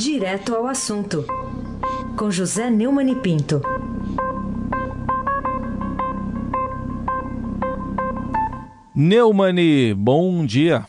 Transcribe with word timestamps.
Direto 0.00 0.54
ao 0.54 0.68
assunto, 0.68 1.24
com 2.16 2.30
José 2.30 2.70
Neumann 2.70 3.10
e 3.10 3.16
Pinto. 3.16 3.60
Neumani, 8.94 9.92
bom 9.94 10.46
dia. 10.46 10.86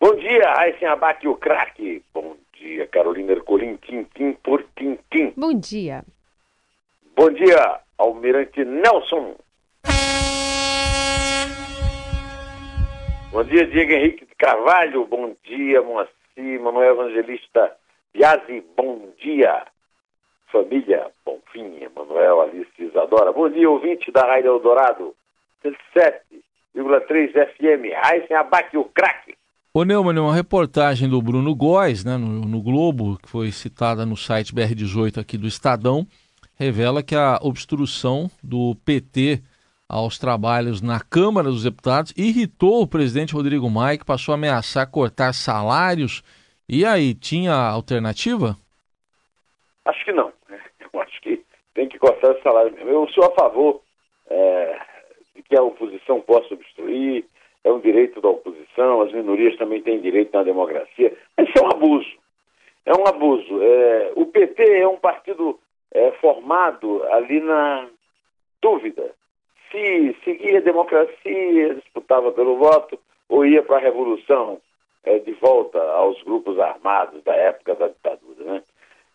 Bom 0.00 0.16
dia, 0.16 0.54
Aysen 0.56 0.88
Abac, 0.88 1.28
o 1.28 1.34
craque. 1.34 2.02
Bom 2.14 2.38
dia, 2.58 2.86
Carolina 2.86 3.32
Ercolim, 3.32 3.76
tintim 3.76 4.32
por 4.42 4.64
tintim. 4.74 5.34
Bom 5.36 5.52
dia. 5.52 6.02
Bom 7.14 7.30
dia, 7.30 7.80
Almirante 7.98 8.64
Nelson. 8.64 9.36
Bom 13.30 13.44
dia, 13.44 13.66
Diego 13.66 13.92
Henrique 13.92 14.24
de 14.24 14.34
Carvalho. 14.36 15.04
Bom 15.04 15.36
dia, 15.44 15.82
Moacir, 15.82 16.15
Manuel 16.36 16.92
Evangelista 16.92 17.72
Biasi. 18.12 18.62
Bom 18.76 19.10
dia, 19.22 19.66
família 20.52 21.06
Bonfim, 21.24 21.86
Manuel 21.94 22.42
Alice 22.42 22.70
Isadora. 22.78 23.32
Bom 23.32 23.48
dia, 23.48 23.68
ouvinte 23.70 24.10
da 24.12 24.22
Rádio 24.22 24.48
Eldorado. 24.48 25.14
107,3 25.64 27.32
FM. 27.32 27.92
Aysen 28.04 28.36
Abac, 28.36 28.76
o 28.76 28.84
craque. 28.84 29.34
Ô 29.72 29.84
Neumann, 29.84 30.18
uma 30.18 30.34
reportagem 30.34 31.08
do 31.08 31.20
Bruno 31.20 31.54
Góes, 31.54 32.02
né, 32.04 32.16
no, 32.16 32.26
no, 32.46 32.62
Globo, 32.62 33.18
que 33.18 33.28
foi 33.28 33.52
citada 33.52 34.06
no 34.06 34.16
site 34.16 34.54
BR18 34.54 35.18
aqui 35.18 35.36
do 35.36 35.46
Estadão, 35.46 36.06
revela 36.58 37.02
que 37.02 37.14
a 37.14 37.38
obstrução 37.42 38.30
do 38.42 38.74
PT 38.86 39.42
aos 39.88 40.18
trabalhos 40.18 40.82
na 40.82 41.00
Câmara 41.00 41.48
dos 41.48 41.62
Deputados 41.62 42.12
irritou 42.16 42.82
o 42.82 42.88
presidente 42.88 43.34
Rodrigo 43.34 43.70
Maia, 43.70 43.98
que 43.98 44.04
passou 44.04 44.32
a 44.32 44.36
ameaçar 44.36 44.90
cortar 44.90 45.32
salários. 45.32 46.22
E 46.68 46.84
aí, 46.84 47.14
tinha 47.14 47.54
alternativa? 47.54 48.56
Acho 49.84 50.04
que 50.04 50.12
não. 50.12 50.32
Eu 50.92 51.00
acho 51.00 51.20
que 51.20 51.44
tem 51.74 51.88
que 51.88 51.98
cortar 51.98 52.32
o 52.32 52.42
salário 52.42 52.72
mesmo. 52.72 52.90
Eu 52.90 53.08
sou 53.08 53.24
a 53.24 53.34
favor 53.34 53.80
é, 54.28 54.78
de 55.34 55.42
que 55.42 55.56
a 55.56 55.62
oposição 55.62 56.20
possa 56.20 56.54
obstruir, 56.54 57.24
é 57.62 57.70
um 57.70 57.80
direito 57.80 58.20
da 58.20 58.28
oposição, 58.28 59.02
as 59.02 59.12
minorias 59.12 59.56
também 59.56 59.82
têm 59.82 60.00
direito 60.00 60.32
na 60.32 60.42
democracia. 60.42 61.16
Mas 61.36 61.48
isso 61.48 61.58
é 61.58 61.62
um 61.62 61.70
abuso. 61.70 62.16
É 62.84 62.92
um 62.92 63.06
abuso. 63.06 63.62
É, 63.62 64.12
o 64.16 64.26
PT 64.26 64.62
é 64.80 64.88
um 64.88 64.98
partido 64.98 65.58
é, 65.92 66.12
formado 66.12 67.04
ali 67.10 67.40
na 67.40 67.88
dúvida 68.62 69.14
se 69.70 70.16
seguia 70.24 70.58
a 70.58 70.62
democracia, 70.62 71.74
disputava 71.74 72.32
pelo 72.32 72.56
voto, 72.56 72.98
ou 73.28 73.44
ia 73.44 73.62
para 73.62 73.76
a 73.76 73.80
revolução 73.80 74.60
é, 75.04 75.18
de 75.18 75.32
volta 75.32 75.80
aos 75.80 76.22
grupos 76.22 76.58
armados 76.58 77.22
da 77.22 77.34
época 77.34 77.74
da 77.74 77.88
ditadura. 77.88 78.44
Né? 78.44 78.62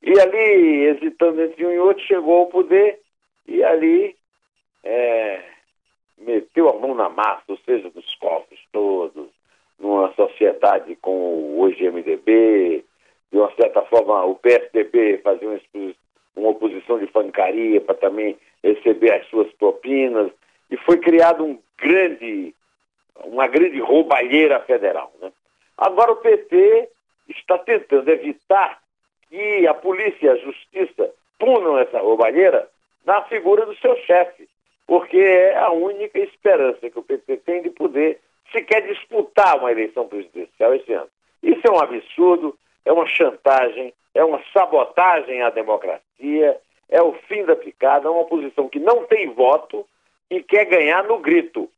E 0.01 0.19
ali, 0.19 0.85
hesitando 0.87 1.41
entre 1.41 1.65
um 1.65 1.71
e 1.71 1.79
outro, 1.79 2.03
chegou 2.03 2.39
ao 2.39 2.45
poder 2.47 2.99
e 3.47 3.63
ali 3.63 4.15
é, 4.83 5.41
meteu 6.17 6.69
a 6.69 6.79
mão 6.79 6.95
na 6.95 7.09
massa, 7.09 7.43
ou 7.47 7.57
seja, 7.65 7.89
dos 7.89 8.15
cofres 8.15 8.59
todos, 8.71 9.27
numa 9.79 10.13
sociedade 10.13 10.95
com 10.97 11.59
hoje 11.59 11.89
MDB, 11.89 12.83
de 13.31 13.37
uma 13.37 13.51
certa 13.55 13.81
forma 13.83 14.23
o 14.25 14.35
PSDB 14.35 15.19
fazia 15.19 15.47
uma, 15.47 15.59
uma 16.35 16.49
oposição 16.49 16.99
de 16.99 17.07
pancaria 17.07 17.81
para 17.81 17.95
também 17.95 18.37
receber 18.63 19.13
as 19.13 19.27
suas 19.27 19.51
propinas, 19.53 20.31
e 20.69 20.77
foi 20.77 20.97
criado 20.97 21.43
um 21.43 21.59
grande, 21.77 22.53
uma 23.25 23.47
grande 23.47 23.79
roubalheira 23.79 24.59
federal. 24.61 25.11
Né? 25.21 25.31
Agora 25.77 26.11
o 26.11 26.17
PT 26.17 26.89
está 27.27 27.57
tentando 27.57 28.09
evitar 28.09 28.79
que 29.29 29.67
a 29.67 29.73
polícia 29.73 30.25
e 30.25 30.29
a 30.29 30.35
justiça 30.35 31.11
punam 31.39 31.77
essa 31.77 31.99
roubalheira 31.99 32.67
na 33.05 33.23
figura 33.23 33.65
do 33.65 33.75
seu 33.77 33.95
chefe, 33.97 34.47
porque 34.85 35.17
é 35.17 35.57
a 35.57 35.71
única 35.71 36.19
esperança 36.19 36.89
que 36.89 36.99
o 36.99 37.03
PT 37.03 37.37
tem 37.37 37.63
de 37.63 37.69
poder 37.69 38.19
sequer 38.51 38.85
disputar 38.87 39.57
uma 39.57 39.71
eleição 39.71 40.07
presidencial 40.07 40.75
esse 40.75 40.93
ano. 40.93 41.09
Isso 41.41 41.61
é 41.65 41.71
um 41.71 41.79
absurdo, 41.79 42.55
é 42.85 42.91
uma 42.91 43.07
chantagem, 43.07 43.93
é 44.13 44.23
uma 44.23 44.41
sabotagem 44.53 45.41
à 45.41 45.49
democracia, 45.49 46.57
é 46.91 47.01
o 47.01 47.13
fim 47.27 47.45
da 47.45 47.55
picada, 47.55 48.07
é 48.07 48.11
uma 48.11 48.21
oposição 48.21 48.67
que 48.67 48.79
não 48.79 49.05
tem 49.05 49.33
voto 49.33 49.87
e 50.29 50.43
quer 50.43 50.65
ganhar 50.65 51.05
no 51.05 51.17
grito. 51.19 51.69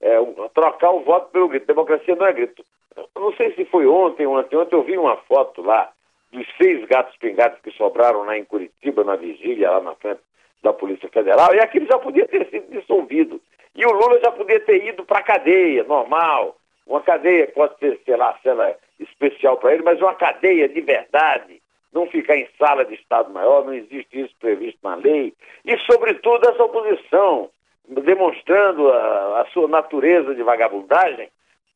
É, 0.00 0.16
trocar 0.54 0.92
o 0.92 1.00
voto 1.00 1.30
pelo 1.30 1.48
grito. 1.48 1.66
Democracia 1.66 2.16
não 2.16 2.26
é 2.26 2.32
grito. 2.32 2.64
Eu 2.96 3.20
não 3.20 3.32
sei 3.34 3.52
se 3.54 3.64
foi 3.66 3.86
ontem 3.86 4.26
ou 4.26 4.38
anteontem, 4.38 4.78
eu 4.78 4.84
vi 4.84 4.96
uma 4.96 5.16
foto 5.16 5.60
lá 5.60 5.90
dos 6.32 6.46
seis 6.56 6.84
gatos 6.86 7.16
pingados 7.16 7.60
que 7.60 7.70
sobraram 7.72 8.24
lá 8.24 8.38
em 8.38 8.44
Curitiba, 8.44 9.04
na 9.04 9.16
vigília, 9.16 9.70
lá 9.70 9.80
na 9.80 9.94
frente 9.96 10.20
da 10.62 10.72
Polícia 10.72 11.08
Federal, 11.08 11.54
e 11.54 11.60
aquilo 11.60 11.86
já 11.86 11.98
podia 11.98 12.26
ter 12.28 12.48
sido 12.48 12.70
dissolvido. 12.70 13.40
E 13.74 13.84
o 13.84 13.92
Lula 13.92 14.20
já 14.20 14.30
podia 14.30 14.60
ter 14.60 14.84
ido 14.86 15.04
para 15.04 15.18
a 15.18 15.22
cadeia, 15.22 15.84
normal. 15.84 16.56
Uma 16.86 17.00
cadeia 17.00 17.46
pode 17.48 17.78
ser, 17.78 18.00
sei 18.04 18.16
lá, 18.16 18.38
cela 18.42 18.76
especial 18.98 19.56
para 19.56 19.72
ele, 19.72 19.82
mas 19.82 20.00
uma 20.00 20.14
cadeia 20.14 20.68
de 20.68 20.80
verdade. 20.80 21.59
Não 21.92 22.06
ficar 22.06 22.36
em 22.36 22.48
sala 22.58 22.84
de 22.84 22.94
Estado 22.94 23.32
Maior, 23.32 23.64
não 23.64 23.74
existe 23.74 24.20
isso 24.20 24.34
previsto 24.38 24.78
na 24.82 24.94
lei. 24.94 25.34
E, 25.64 25.76
sobretudo, 25.78 26.48
essa 26.48 26.62
oposição, 26.62 27.50
demonstrando 27.88 28.88
a, 28.90 29.40
a 29.40 29.46
sua 29.52 29.66
natureza 29.66 30.34
de 30.34 30.42
vagabundagem, 30.42 31.28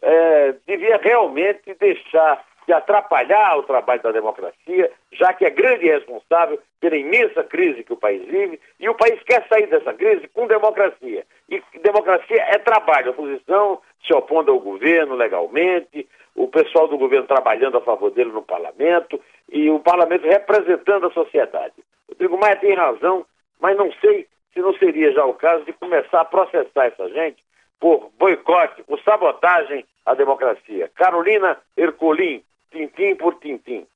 é, 0.03 0.55
devia 0.67 0.99
realmente 0.99 1.75
deixar 1.75 2.45
de 2.67 2.73
atrapalhar 2.73 3.59
o 3.59 3.63
trabalho 3.63 4.03
da 4.03 4.13
democracia, 4.13 4.91
já 5.13 5.33
que 5.33 5.45
é 5.45 5.51
grande 5.51 5.87
responsável 5.87 6.59
pela 6.81 6.97
imensa 6.97 7.43
crise 7.45 7.85
que 7.85 7.93
o 7.93 7.97
país 7.97 8.25
vive, 8.27 8.61
e 8.81 8.89
o 8.89 8.95
país 8.95 9.23
quer 9.23 9.47
sair 9.49 9.67
dessa 9.67 9.93
crise 9.93 10.29
com 10.29 10.47
democracia. 10.47 11.25
E 11.49 11.63
democracia 11.83 12.43
é 12.49 12.59
trabalho, 12.59 13.09
a 13.09 13.11
oposição 13.11 13.81
se 14.07 14.15
opondo 14.15 14.53
ao 14.53 14.61
governo 14.61 15.15
legalmente, 15.15 16.07
o 16.35 16.49
pessoal 16.49 16.89
do 16.89 16.99
governo 16.99 17.27
trabalhando 17.27 17.79
a 17.79 17.83
favor 17.83 18.11
dele 18.11 18.33
no 18.33 18.43
parlamento, 18.43 19.21
e 19.51 19.71
o 19.71 19.81
parlamento 19.81 20.27
representando 20.27 21.07
a 21.07 21.13
sociedade. 21.13 21.75
Rodrigo 22.09 22.39
Maia 22.39 22.57
tem 22.57 22.75
razão, 22.75 23.25
mas 23.61 23.77
não 23.77 23.93
sei 24.01 24.27
se 24.53 24.61
não 24.61 24.75
seria 24.75 25.13
já 25.13 25.25
o 25.25 25.35
caso 25.35 25.65
de 25.65 25.73
começar 25.73 26.21
a 26.21 26.25
processar 26.25 26.87
essa 26.87 27.09
gente 27.09 27.43
por 27.81 28.11
boicote, 28.19 28.83
por 28.85 29.01
sabotagem 29.01 29.85
à 30.07 30.15
democracia. 30.15 30.91
Carolina 30.95 31.59
Ercolim, 31.77 32.43
tintim 32.75 33.15
por 33.17 33.39
tintim. 33.39 33.87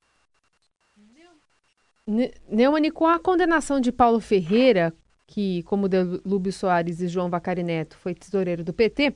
Neumann, 2.48 2.90
com 2.90 3.06
a 3.06 3.18
condenação 3.18 3.80
de 3.80 3.92
Paulo 3.92 4.20
Ferreira, 4.20 4.94
que, 5.26 5.62
como 5.64 5.88
Delúbio 5.88 6.52
Soares 6.52 7.00
e 7.00 7.08
João 7.08 7.28
Bacari 7.28 7.62
Neto, 7.62 7.98
foi 7.98 8.14
tesoureiro 8.14 8.64
do 8.64 8.72
PT, 8.72 9.12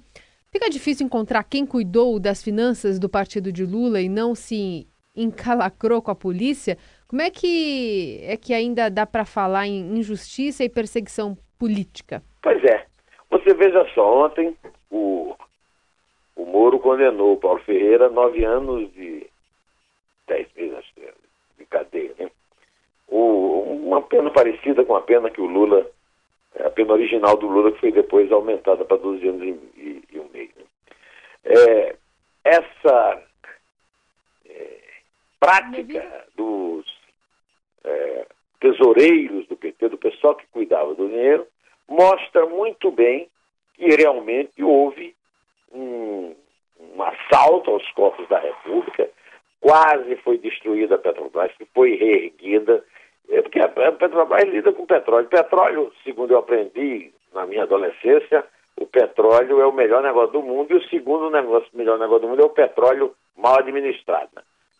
fica 0.50 0.68
difícil 0.68 1.06
encontrar 1.06 1.44
quem 1.44 1.64
cuidou 1.64 2.20
das 2.20 2.42
finanças 2.42 2.98
do 2.98 3.08
partido 3.08 3.50
de 3.50 3.64
Lula 3.64 4.00
e 4.00 4.10
não 4.10 4.34
se 4.34 4.86
encalacrou 5.16 6.02
com 6.02 6.10
a 6.10 6.14
polícia. 6.14 6.76
Como 7.08 7.22
é 7.22 7.30
que 7.30 8.20
é 8.24 8.36
que 8.36 8.52
ainda 8.52 8.90
dá 8.90 9.06
para 9.06 9.24
falar 9.24 9.66
em 9.66 9.98
injustiça 9.98 10.62
e 10.62 10.68
perseguição 10.68 11.36
política? 11.58 12.22
Pois 12.42 12.62
é. 12.64 12.86
Você 13.30 13.54
veja 13.54 13.86
só, 13.94 14.26
ontem 14.26 14.54
o, 14.90 15.34
o 16.36 16.44
Moro 16.44 16.78
condenou 16.78 17.32
o 17.32 17.36
Paulo 17.38 17.60
Ferreira 17.60 18.06
a 18.06 18.10
nove 18.10 18.44
anos 18.44 18.90
e 18.96 19.26
dez 20.26 20.46
meses 20.54 20.84
de 21.58 21.64
cadeia. 21.66 22.14
Né? 22.18 22.30
O, 23.08 23.18
uma 23.92 24.02
pena 24.02 24.30
parecida 24.30 24.84
com 24.84 24.96
a 24.96 25.02
pena 25.02 25.30
que 25.30 25.40
o 25.40 25.46
Lula, 25.46 25.86
a 26.58 26.70
pena 26.70 26.94
original 26.94 27.36
do 27.36 27.46
Lula, 27.46 27.72
que 27.72 27.80
foi 27.80 27.92
depois 27.92 28.32
aumentada 28.32 28.84
para 28.84 28.96
12 28.96 29.28
anos 29.28 29.42
e, 29.42 30.02
e, 30.10 30.18
um 30.18 30.28
mês. 30.32 30.50
Né? 30.56 30.64
É, 31.44 31.96
essa 32.44 33.22
é, 34.48 34.78
prática 35.38 36.26
dos 36.34 36.86
é, 37.84 38.26
tesoureiros 38.60 39.46
do 39.46 39.56
PT, 39.56 39.90
do 39.90 39.98
pessoal 39.98 40.34
que 40.36 40.46
cuidava 40.46 40.94
do 40.94 41.08
dinheiro, 41.08 41.46
mostra 41.86 42.46
muito 42.46 42.90
bem 42.90 43.28
que 43.74 43.88
realmente 43.88 44.62
houve 44.62 45.14
um, 45.70 46.34
um 46.80 47.02
assalto 47.02 47.70
aos 47.70 47.90
cofres 47.92 48.28
da 48.28 48.38
República, 48.38 49.10
quase 49.60 50.16
foi 50.16 50.38
destruída 50.38 50.94
a 50.94 50.98
Petrobras, 50.98 51.52
que 51.56 51.66
foi 51.66 51.96
reerguida, 51.96 52.76
é 52.76 52.91
porque 53.52 53.60
a 53.60 53.92
Petrobras 53.92 54.48
lida 54.48 54.72
com 54.72 54.86
petróleo. 54.86 55.28
Petróleo, 55.28 55.92
segundo 56.02 56.32
eu 56.32 56.38
aprendi 56.38 57.12
na 57.34 57.44
minha 57.44 57.64
adolescência, 57.64 58.42
o 58.78 58.86
petróleo 58.86 59.60
é 59.60 59.66
o 59.66 59.72
melhor 59.72 60.02
negócio 60.02 60.32
do 60.32 60.42
mundo 60.42 60.72
e 60.72 60.76
o 60.76 60.88
segundo 60.88 61.28
negócio, 61.28 61.68
melhor 61.74 61.98
negócio 61.98 62.22
do 62.22 62.28
mundo 62.28 62.40
é 62.40 62.46
o 62.46 62.50
petróleo 62.50 63.14
mal 63.36 63.58
administrado. 63.58 64.30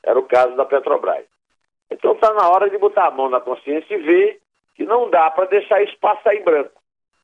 Era 0.03 0.19
o 0.19 0.23
caso 0.23 0.57
da 0.57 0.65
Petrobras. 0.65 1.27
Então 1.91 2.13
está 2.13 2.33
na 2.33 2.49
hora 2.49 2.71
de 2.71 2.79
botar 2.79 3.09
a 3.09 3.11
mão 3.11 3.29
na 3.29 3.41
consciência 3.41 3.95
e 3.95 3.99
ver 3.99 4.41
que 4.75 4.85
não 4.85 5.11
dá 5.11 5.31
para 5.31 5.45
deixar 5.45 5.83
isso 5.83 5.97
passar 6.01 6.35
em 6.35 6.43
branco. 6.43 6.81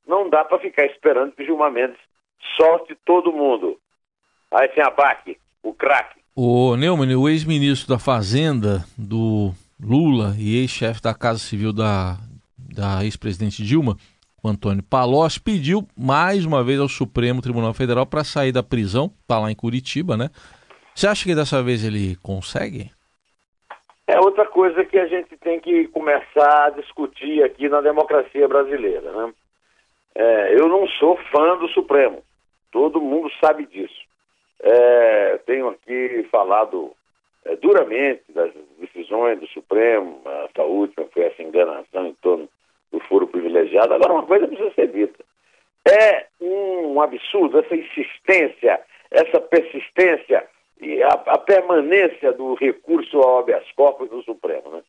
Não 0.06 0.28
dá 0.28 0.44
para 0.44 0.58
ficar 0.58 0.84
esperando 0.84 1.32
que 1.32 1.46
Gilmar 1.46 1.72
Mendes 1.72 1.98
solte 2.58 2.94
todo 3.06 3.32
mundo. 3.32 3.78
Aí 4.50 4.68
tem 4.68 4.84
a 4.84 4.90
Baque, 4.90 5.38
o 5.62 5.72
craque. 5.72 6.20
O 6.36 6.76
Neumann, 6.76 7.16
o 7.16 7.26
ex-ministro 7.26 7.88
da 7.88 7.98
Fazenda 7.98 8.84
do 8.96 9.52
Lula 9.80 10.34
e 10.38 10.58
ex-chefe 10.58 11.00
da 11.00 11.14
Casa 11.14 11.38
Civil 11.38 11.72
da, 11.72 12.16
da 12.56 13.04
ex-presidente 13.04 13.62
Dilma, 13.62 13.96
Antônio 14.44 14.82
Palocci, 14.82 15.40
pediu 15.40 15.86
mais 15.96 16.44
uma 16.44 16.62
vez 16.64 16.80
ao 16.80 16.88
Supremo 16.88 17.42
Tribunal 17.42 17.74
Federal 17.74 18.06
para 18.06 18.24
sair 18.24 18.52
da 18.52 18.62
prisão, 18.62 19.12
está 19.22 19.38
lá 19.38 19.50
em 19.50 19.54
Curitiba, 19.54 20.16
né? 20.16 20.30
Você 20.94 21.06
acha 21.06 21.24
que 21.24 21.34
dessa 21.34 21.62
vez 21.62 21.84
ele 21.84 22.16
consegue? 22.22 22.90
É 24.06 24.18
outra 24.18 24.46
coisa 24.46 24.84
que 24.84 24.98
a 24.98 25.06
gente 25.06 25.36
tem 25.36 25.60
que 25.60 25.86
começar 25.88 26.66
a 26.66 26.70
discutir 26.70 27.44
aqui 27.44 27.68
na 27.68 27.80
democracia 27.80 28.48
brasileira. 28.48 29.12
Né? 29.12 29.32
É, 30.14 30.54
eu 30.58 30.66
não 30.66 30.88
sou 30.88 31.16
fã 31.30 31.56
do 31.58 31.68
Supremo, 31.68 32.22
todo 32.72 33.00
mundo 33.00 33.30
sabe 33.40 33.66
disso. 33.66 34.08
É, 34.60 35.38
tenho 35.46 35.68
aqui 35.68 36.26
falado 36.32 36.92
é, 37.48 37.56
duramente 37.56 38.22
das 38.28 38.52
decisões 38.78 39.40
do 39.40 39.46
Supremo, 39.48 40.20
essa 40.44 40.62
última 40.62 41.06
foi 41.12 41.24
essa 41.24 41.42
enganação 41.42 42.06
em 42.06 42.14
torno 42.20 42.48
do 42.92 43.00
foro 43.00 43.26
privilegiado. 43.26 43.94
Agora, 43.94 44.12
uma 44.12 44.26
coisa 44.26 44.46
precisa 44.46 44.70
ser 44.74 44.88
dita: 44.88 45.24
é 45.88 46.26
um 46.40 47.00
absurdo 47.00 47.58
essa 47.58 47.74
insistência, 47.74 48.80
essa 49.10 49.40
persistência 49.40 50.46
e 50.80 51.02
a, 51.02 51.08
a 51.08 51.38
permanência 51.38 52.32
do 52.32 52.54
recurso 52.54 53.18
ao 53.18 53.38
habeas 53.38 53.64
corpus 53.72 54.10
do 54.10 54.22
Supremo. 54.22 54.70
Né? 54.70 54.82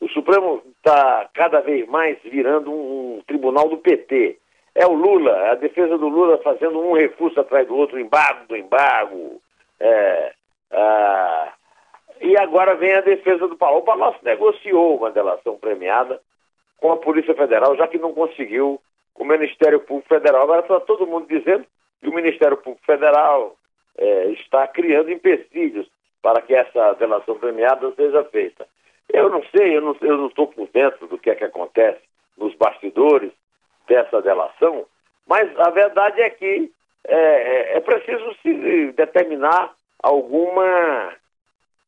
O 0.00 0.08
Supremo 0.08 0.62
está 0.76 1.28
cada 1.32 1.60
vez 1.60 1.86
mais 1.88 2.18
virando 2.24 2.72
um, 2.72 3.18
um, 3.18 3.22
tribunal 3.26 3.68
do 3.68 3.78
PT. 3.78 4.36
É 4.74 4.86
o 4.86 4.92
Lula, 4.92 5.50
a 5.50 5.54
defesa 5.54 5.96
do 5.96 6.08
Lula 6.08 6.38
fazendo 6.38 6.80
um 6.80 6.94
recurso 6.94 7.38
atrás 7.40 7.66
do 7.66 7.76
outro, 7.76 7.98
embargo 7.98 8.46
do 8.48 8.56
embargo. 8.56 9.40
É, 9.78 10.32
a... 10.72 11.52
E 12.20 12.36
agora 12.36 12.74
vem 12.74 12.92
a 12.94 13.00
defesa 13.00 13.48
do 13.48 13.56
Paulo. 13.56 13.78
O 13.78 13.82
Palocci 13.82 14.24
negociou 14.24 14.98
uma 14.98 15.10
delação 15.10 15.56
premiada 15.56 16.20
com 16.76 16.92
a 16.92 16.96
Polícia 16.96 17.34
Federal, 17.34 17.76
já 17.76 17.88
que 17.88 17.98
não 17.98 18.12
conseguiu 18.12 18.80
o 19.14 19.24
Ministério 19.24 19.80
Público 19.80 20.08
Federal. 20.08 20.42
Agora 20.42 20.60
está 20.60 20.80
todo 20.80 21.06
mundo 21.06 21.26
dizendo 21.26 21.64
que 22.00 22.08
o 22.08 22.14
Ministério 22.14 22.56
Público 22.56 22.84
Federal 22.84 23.56
é, 23.96 24.26
está 24.32 24.66
criando 24.66 25.10
empecilhos 25.10 25.86
para 26.22 26.40
que 26.42 26.54
essa 26.54 26.94
delação 26.94 27.38
premiada 27.38 27.90
seja 27.92 28.24
feita. 28.24 28.66
Eu 29.12 29.28
não 29.28 29.42
sei, 29.44 29.76
eu 29.76 29.80
não 29.80 30.26
estou 30.26 30.46
por 30.46 30.68
dentro 30.68 31.06
do 31.06 31.18
que 31.18 31.30
é 31.30 31.34
que 31.34 31.44
acontece 31.44 32.00
nos 32.36 32.54
bastidores 32.54 33.32
dessa 33.88 34.22
delação, 34.22 34.86
mas 35.26 35.48
a 35.58 35.70
verdade 35.70 36.20
é 36.20 36.30
que 36.30 36.70
é, 37.06 37.14
é, 37.14 37.76
é 37.76 37.80
preciso 37.80 38.34
se 38.42 38.92
determinar 38.92 39.74
alguma, 40.02 41.12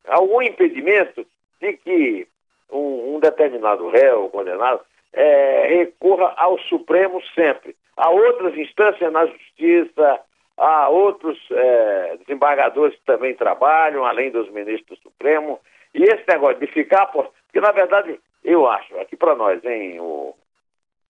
algum 0.07 0.41
impedimento 0.41 1.25
de 1.61 1.73
que 1.73 2.27
um, 2.71 3.15
um 3.15 3.19
determinado 3.19 3.89
réu 3.89 4.29
condenado 4.29 4.81
é, 5.11 5.67
recorra 5.67 6.33
ao 6.37 6.59
Supremo 6.61 7.21
sempre. 7.35 7.75
Há 7.95 8.09
outras 8.09 8.57
instâncias 8.57 9.11
na 9.11 9.25
Justiça, 9.25 10.19
Há 10.57 10.87
outros 10.89 11.39
é, 11.51 12.17
desembargadores 12.17 12.95
que 12.97 13.05
também 13.05 13.33
trabalham, 13.33 14.05
além 14.05 14.29
dos 14.29 14.49
ministros 14.51 14.99
do 14.99 15.03
Supremo. 15.03 15.59
E 15.93 16.03
esse 16.03 16.23
negócio 16.27 16.59
de 16.59 16.67
ficar. 16.67 17.07
Porque, 17.07 17.59
na 17.59 17.71
verdade, 17.71 18.19
eu 18.43 18.67
acho, 18.67 18.95
aqui 18.99 19.15
para 19.15 19.35
nós, 19.35 19.63
hein, 19.65 19.99
o, 19.99 20.35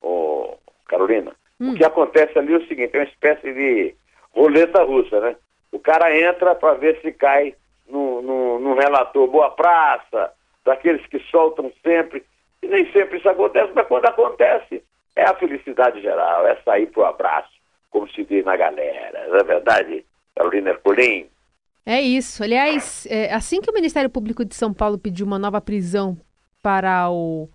o 0.01 0.57
Carolina, 0.87 1.33
hum. 1.59 1.71
o 1.71 1.75
que 1.75 1.83
acontece 1.83 2.37
ali 2.39 2.53
é 2.53 2.57
o 2.57 2.67
seguinte: 2.67 2.95
é 2.95 2.99
uma 2.99 3.05
espécie 3.05 3.53
de 3.53 3.95
roleta 4.31 4.83
russa, 4.83 5.19
né? 5.19 5.35
O 5.71 5.79
cara 5.79 6.15
entra 6.17 6.55
para 6.55 6.75
ver 6.75 6.99
se 7.01 7.11
cai 7.11 7.55
no, 7.87 8.59
no 8.59 8.75
relator 8.75 9.27
Boa 9.27 9.51
Praça, 9.51 10.31
daqueles 10.65 11.05
que 11.07 11.19
soltam 11.31 11.71
sempre. 11.83 12.23
E 12.61 12.67
nem 12.67 12.91
sempre 12.91 13.17
isso 13.17 13.29
acontece, 13.29 13.71
mas 13.75 13.87
quando 13.87 14.05
acontece, 14.05 14.83
é 15.15 15.23
a 15.23 15.35
felicidade 15.35 16.01
geral, 16.01 16.47
é 16.47 16.55
sair 16.63 16.87
para 16.87 17.01
o 17.01 17.05
abraço 17.05 17.53
como 17.93 18.09
se 18.09 18.25
diz 18.25 18.43
na 18.43 18.57
galera. 18.57 19.27
Não 19.29 19.37
é 19.37 19.43
verdade, 19.43 20.05
Carolina 20.35 20.71
Ercolim? 20.71 21.27
É 21.85 22.01
isso. 22.01 22.43
Aliás, 22.43 23.05
é, 23.09 23.31
assim 23.31 23.61
que 23.61 23.69
o 23.69 23.73
Ministério 23.73 24.09
Público 24.09 24.43
de 24.43 24.55
São 24.55 24.73
Paulo 24.73 24.97
pediu 24.97 25.25
uma 25.25 25.37
nova 25.37 25.61
prisão 25.61 26.17
para 26.61 27.09
o 27.09 27.47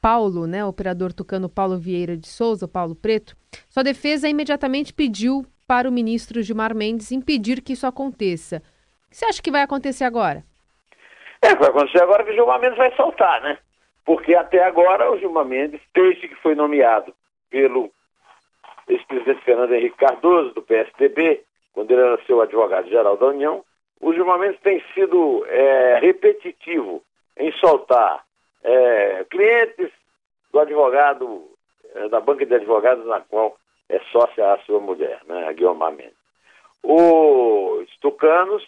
Paulo, 0.00 0.46
né, 0.46 0.64
o 0.64 0.68
operador 0.68 1.12
tucano 1.12 1.48
Paulo 1.48 1.78
Vieira 1.78 2.16
de 2.16 2.28
Souza, 2.28 2.68
Paulo 2.68 2.94
Preto, 2.94 3.36
sua 3.68 3.82
defesa 3.82 4.28
imediatamente 4.28 4.92
pediu 4.92 5.46
para 5.66 5.88
o 5.88 5.92
ministro 5.92 6.42
Gilmar 6.42 6.74
Mendes 6.74 7.10
impedir 7.10 7.60
que 7.62 7.72
isso 7.72 7.86
aconteça. 7.86 8.62
Você 9.10 9.24
acha 9.24 9.42
que 9.42 9.50
vai 9.50 9.62
acontecer 9.62 10.04
agora? 10.04 10.44
É, 11.42 11.54
vai 11.54 11.68
acontecer 11.68 12.02
agora 12.02 12.24
que 12.24 12.30
o 12.30 12.34
Gilmar 12.34 12.60
Mendes 12.60 12.78
vai 12.78 12.94
soltar, 12.96 13.40
né? 13.42 13.58
Porque 14.04 14.34
até 14.34 14.64
agora 14.64 15.10
o 15.10 15.18
Gilmar 15.18 15.44
Mendes, 15.44 15.80
desde 15.94 16.28
que 16.28 16.34
foi 16.36 16.54
nomeado 16.54 17.14
pelo 17.50 17.90
ex-presidente 18.88 19.44
Fernando 19.44 19.74
Henrique 19.74 19.96
Cardoso, 19.96 20.54
do 20.54 20.62
PSDB, 20.62 21.42
quando 21.72 21.90
ele 21.90 22.00
era 22.00 22.24
seu 22.24 22.40
advogado-geral 22.40 23.16
da 23.16 23.26
União, 23.26 23.64
o 24.00 24.12
Gilmar 24.12 24.38
Mendes 24.38 24.60
tem 24.60 24.82
sido 24.94 25.44
é, 25.48 25.98
repetitivo 26.00 27.02
em 27.36 27.52
soltar 27.52 28.24
é, 28.62 29.24
clientes 29.30 29.90
do 30.52 30.60
advogado, 30.60 31.48
é, 31.94 32.08
da 32.08 32.20
banca 32.20 32.46
de 32.46 32.54
advogados 32.54 33.06
na 33.06 33.20
qual 33.20 33.56
é 33.88 34.00
sócia 34.10 34.52
a 34.52 34.58
sua 34.60 34.80
mulher, 34.80 35.20
né, 35.26 35.46
a 35.46 35.52
Guilherme 35.52 35.96
Mendes. 35.96 36.26
Os 36.82 37.96
tucanos 38.00 38.66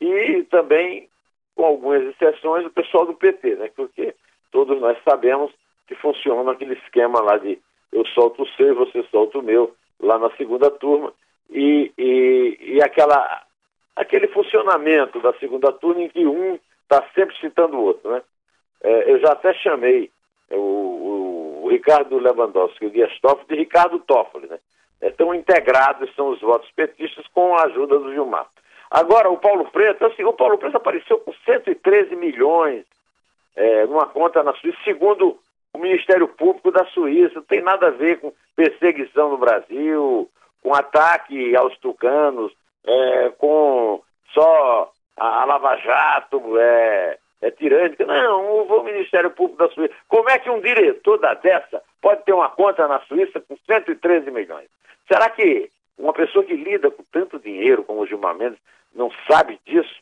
e 0.00 0.42
também, 0.44 1.08
com 1.54 1.64
algumas 1.64 2.02
exceções, 2.02 2.66
o 2.66 2.70
pessoal 2.70 3.06
do 3.06 3.14
PT, 3.14 3.56
né, 3.56 3.70
porque 3.74 4.14
todos 4.50 4.80
nós 4.80 4.98
sabemos 5.04 5.52
que 5.86 5.94
funciona 5.94 6.52
aquele 6.52 6.74
esquema 6.74 7.20
lá 7.20 7.38
de 7.38 7.58
eu 7.92 8.04
solto 8.06 8.42
o 8.42 8.48
seu 8.50 8.70
e 8.70 8.74
você 8.74 9.02
solta 9.10 9.38
o 9.38 9.42
meu, 9.42 9.74
lá 10.00 10.18
na 10.18 10.30
segunda 10.36 10.70
turma, 10.70 11.12
e, 11.50 11.92
e, 11.96 12.58
e 12.60 12.82
aquela, 12.82 13.42
aquele 13.94 14.28
funcionamento 14.28 15.20
da 15.20 15.32
segunda 15.34 15.72
turma 15.72 16.02
em 16.02 16.08
que 16.08 16.26
um 16.26 16.58
está 16.82 17.04
sempre 17.14 17.36
citando 17.38 17.76
o 17.76 17.82
outro. 17.82 18.10
Né? 18.10 18.22
É, 18.82 19.10
eu 19.10 19.20
já 19.20 19.32
até 19.32 19.52
chamei 19.54 20.10
o, 20.50 21.62
o, 21.64 21.68
Ricardo 21.68 22.18
Lewandowski 22.18 22.86
o 22.86 22.90
Dias 22.90 23.12
Toffoli 23.20 23.48
de 23.48 23.56
Ricardo 23.56 23.98
Toffoli. 24.00 24.46
Né? 24.48 24.58
É, 25.00 25.10
tão 25.10 25.34
integrados 25.34 26.14
são 26.14 26.30
os 26.30 26.40
votos 26.40 26.70
petistas 26.72 27.26
com 27.28 27.54
a 27.54 27.64
ajuda 27.64 27.98
do 27.98 28.12
Gilmar. 28.12 28.46
Agora, 28.90 29.30
o 29.30 29.38
Paulo 29.38 29.70
Preto, 29.70 30.06
assim, 30.06 30.24
o 30.24 30.32
Paulo 30.32 30.58
Preto 30.58 30.76
apareceu 30.76 31.18
com 31.18 31.32
113 31.44 32.14
milhões 32.16 32.84
é, 33.54 33.86
numa 33.86 34.06
conta 34.06 34.42
na 34.42 34.52
Suíça, 34.54 34.78
segundo 34.84 35.38
o 35.72 35.78
Ministério 35.78 36.28
Público 36.28 36.70
da 36.70 36.84
Suíça. 36.86 37.36
Não 37.36 37.42
tem 37.42 37.62
nada 37.62 37.88
a 37.88 37.90
ver 37.90 38.20
com 38.20 38.32
perseguição 38.54 39.30
no 39.30 39.38
Brasil, 39.38 40.30
com 40.62 40.74
ataque 40.74 41.56
aos 41.56 41.76
tucanos, 41.78 42.52
é, 42.86 43.30
com 43.38 44.02
só 44.32 44.92
a, 45.16 45.42
a 45.42 45.44
Lava 45.44 45.76
Jato 45.76 46.58
é, 46.58 47.18
é 47.42 47.50
tirânica. 47.50 48.04
Não, 48.06 48.62
o 48.62 48.82
Ministério 48.82 49.30
Público 49.30 49.62
da 49.62 49.72
Suíça. 49.72 49.94
Como 50.08 50.28
é 50.30 50.38
que 50.38 50.50
um 50.50 50.60
diretor 50.60 51.18
da 51.18 51.34
dessa 51.34 51.82
pode 52.00 52.24
ter 52.24 52.32
uma 52.32 52.48
conta 52.48 52.86
na 52.86 53.00
Suíça 53.00 53.40
com 53.40 53.56
113 53.66 54.30
milhões? 54.30 54.68
Será 55.08 55.30
que 55.30 55.70
uma 55.98 56.12
pessoa 56.12 56.44
que 56.44 56.54
lida 56.54 56.90
com 56.90 57.02
tanto 57.10 57.38
dinheiro 57.38 57.82
como 57.84 58.00
o 58.00 58.06
Gilmar 58.06 58.36
Mendes 58.36 58.58
não 58.94 59.10
sabe 59.30 59.58
disso? 59.66 59.94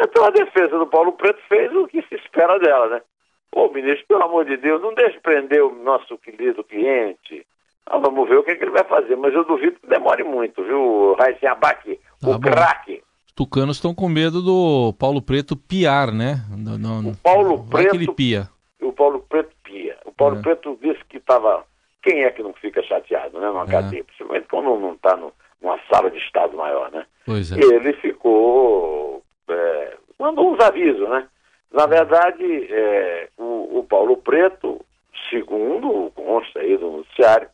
Então 0.00 0.24
a 0.24 0.30
defesa 0.30 0.78
do 0.78 0.86
Paulo 0.86 1.12
Preto 1.12 1.40
fez 1.48 1.74
o 1.74 1.86
que 1.86 2.02
se 2.02 2.14
espera 2.14 2.58
dela, 2.58 2.88
né? 2.88 3.02
Pô, 3.50 3.70
ministro, 3.70 4.06
pelo 4.06 4.22
amor 4.22 4.44
de 4.44 4.56
Deus, 4.56 4.80
não 4.80 4.94
deixe 4.94 5.18
prender 5.20 5.62
o 5.62 5.74
nosso 5.74 6.16
querido 6.18 6.62
cliente. 6.62 7.44
Ah, 7.86 7.98
vamos 7.98 8.28
ver 8.28 8.36
o 8.36 8.42
que, 8.44 8.52
é 8.52 8.54
que, 8.54 8.62
ele 8.62 8.70
vai 8.70 8.84
fazer, 8.84 9.16
mas 9.16 9.34
eu 9.34 9.44
duvido 9.44 9.80
que 9.80 9.88
demore 9.88 10.22
muito, 10.22 10.62
viu, 10.62 11.14
Raíssen 11.18 11.48
Abac, 11.48 11.98
o 12.22 12.32
ah, 12.32 12.40
craque. 12.40 13.02
Os 13.26 13.32
tucanos 13.32 13.76
estão 13.76 13.92
com 13.92 14.08
medo 14.08 14.40
do 14.40 14.92
Paulo 14.98 15.20
Preto 15.20 15.56
piar, 15.56 16.12
né? 16.12 16.44
No, 16.56 16.78
no, 16.78 17.10
o 17.10 17.16
Paulo 17.16 17.66
Preto... 17.68 17.96
ele 17.96 18.12
pia. 18.12 18.48
O 18.80 18.92
Paulo 18.92 19.24
Preto 19.28 19.50
pia. 19.64 19.98
O 20.04 20.12
Paulo 20.12 20.38
é. 20.38 20.42
Preto 20.42 20.78
disse 20.80 21.04
que 21.08 21.16
estava... 21.16 21.64
Quem 22.02 22.24
é 22.24 22.30
que 22.30 22.42
não 22.42 22.52
fica 22.54 22.82
chateado, 22.82 23.38
né, 23.38 23.46
numa 23.46 23.64
é. 23.64 23.70
cadeia? 23.70 24.04
Principalmente 24.04 24.48
quando 24.48 24.78
não 24.78 24.94
está 24.94 25.16
numa 25.16 25.78
sala 25.92 26.10
de 26.10 26.18
Estado 26.18 26.56
maior, 26.56 26.90
né? 26.90 27.06
Pois 27.26 27.52
é. 27.52 27.56
Ele 27.58 27.92
ficou... 27.94 29.22
É, 29.48 29.96
mandou 30.18 30.52
uns 30.52 30.60
avisos, 30.60 31.08
né? 31.08 31.26
Na 31.72 31.86
verdade, 31.86 32.44
é, 32.72 33.28
o, 33.38 33.78
o, 33.78 33.86
Paulo 33.88 34.16
Preto, 34.16 34.80
segundo 35.28 36.10
consta 36.14 36.60
aí 36.60 36.76
do 36.76 36.90
noticiário, 36.90 37.48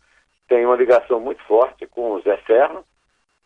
tem 0.48 0.64
uma 0.64 0.76
ligação 0.76 1.20
muito 1.20 1.42
forte 1.44 1.86
com 1.86 2.12
o 2.12 2.20
Zé 2.22 2.38
Serra 2.46 2.82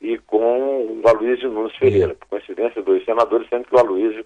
e 0.01 0.19
com 0.19 1.01
o 1.03 1.09
Aloysio 1.09 1.51
Nunes 1.51 1.77
Ferreira. 1.77 2.15
Por 2.15 2.29
coincidência, 2.29 2.83
dois 2.83 3.05
senadores, 3.05 3.49
sendo 3.49 3.65
que 3.65 3.75
o 3.75 3.79
Aloysio 3.79 4.25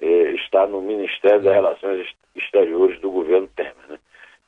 é, 0.00 0.06
está 0.32 0.66
no 0.66 0.80
Ministério 0.80 1.42
das 1.42 1.54
Relações 1.54 2.08
Exteriores 2.34 2.98
do 3.00 3.10
governo 3.10 3.48
Temer. 3.54 3.74
Né? 3.88 3.98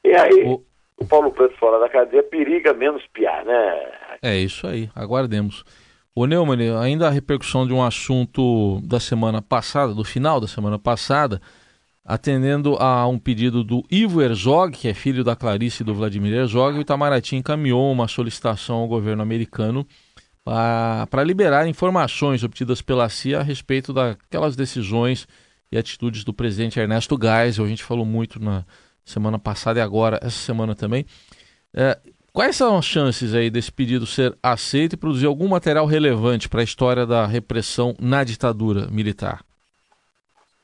E 0.02 0.14
aí, 0.14 0.45
o... 0.45 0.62
o 0.99 1.05
Paulo 1.05 1.31
Preto 1.33 1.57
fora 1.59 1.79
da 1.81 1.89
cadeia 1.89 2.23
periga 2.23 2.73
menos 2.73 3.03
piar, 3.13 3.45
né? 3.45 3.93
É 4.23 4.37
isso 4.37 4.67
aí, 4.67 4.91
aguardemos. 4.95 5.65
O 6.15 6.27
Neumann, 6.27 6.77
ainda 6.81 7.09
a 7.09 7.11
repercussão 7.11 7.67
de 7.67 7.73
um 7.73 7.83
assunto 7.83 8.81
da 8.85 9.01
semana 9.01 9.43
passada, 9.43 9.93
do 9.93 10.05
final 10.05 10.41
da 10.41 10.47
semana 10.47 10.79
passada, 10.79 11.41
atendendo 12.05 12.77
a 12.77 13.07
um 13.09 13.19
pedido 13.19 13.65
do 13.65 13.83
Ivo 13.91 14.23
Herzog, 14.23 14.77
que 14.77 14.87
é 14.87 14.95
filho 14.95 15.25
da 15.25 15.35
Clarice 15.35 15.83
e 15.83 15.87
do 15.87 15.95
Vladimir 15.95 16.33
Herzog, 16.33 16.79
o 16.79 16.81
Itamaraty 16.81 17.35
encaminhou 17.35 17.91
uma 17.91 18.07
solicitação 18.07 18.77
ao 18.77 18.87
governo 18.87 19.23
americano 19.23 19.87
para 20.45 21.25
liberar 21.25 21.67
informações 21.67 22.45
obtidas 22.45 22.83
pela 22.83 23.09
CIA 23.09 23.41
a 23.41 23.43
respeito 23.43 23.93
daquelas 23.93 24.55
decisões 24.55 25.27
e 25.73 25.79
atitudes 25.79 26.23
do 26.23 26.35
presidente 26.35 26.79
Ernesto 26.79 27.19
Geisel. 27.21 27.65
A 27.65 27.69
gente 27.69 27.83
falou 27.83 28.05
muito 28.05 28.39
na 28.39 28.65
semana 29.04 29.38
passada 29.38 29.78
e 29.78 29.82
agora, 29.82 30.18
essa 30.23 30.30
semana 30.30 30.75
também. 30.75 31.04
É, 31.75 31.99
quais 32.32 32.56
são 32.56 32.78
as 32.78 32.84
chances 32.84 33.34
aí 33.34 33.50
desse 33.50 33.73
pedido 33.73 34.06
ser 34.06 34.37
aceito 34.42 34.94
e 34.94 34.99
produzir 34.99 35.26
algum 35.26 35.49
material 35.49 35.87
relevante 35.87 36.49
para 36.49 36.61
a 36.61 36.64
história 36.64 37.04
da 37.04 37.26
repressão 37.26 37.94
na 38.00 38.25
ditadura 38.25 38.87
militar? 38.90 39.42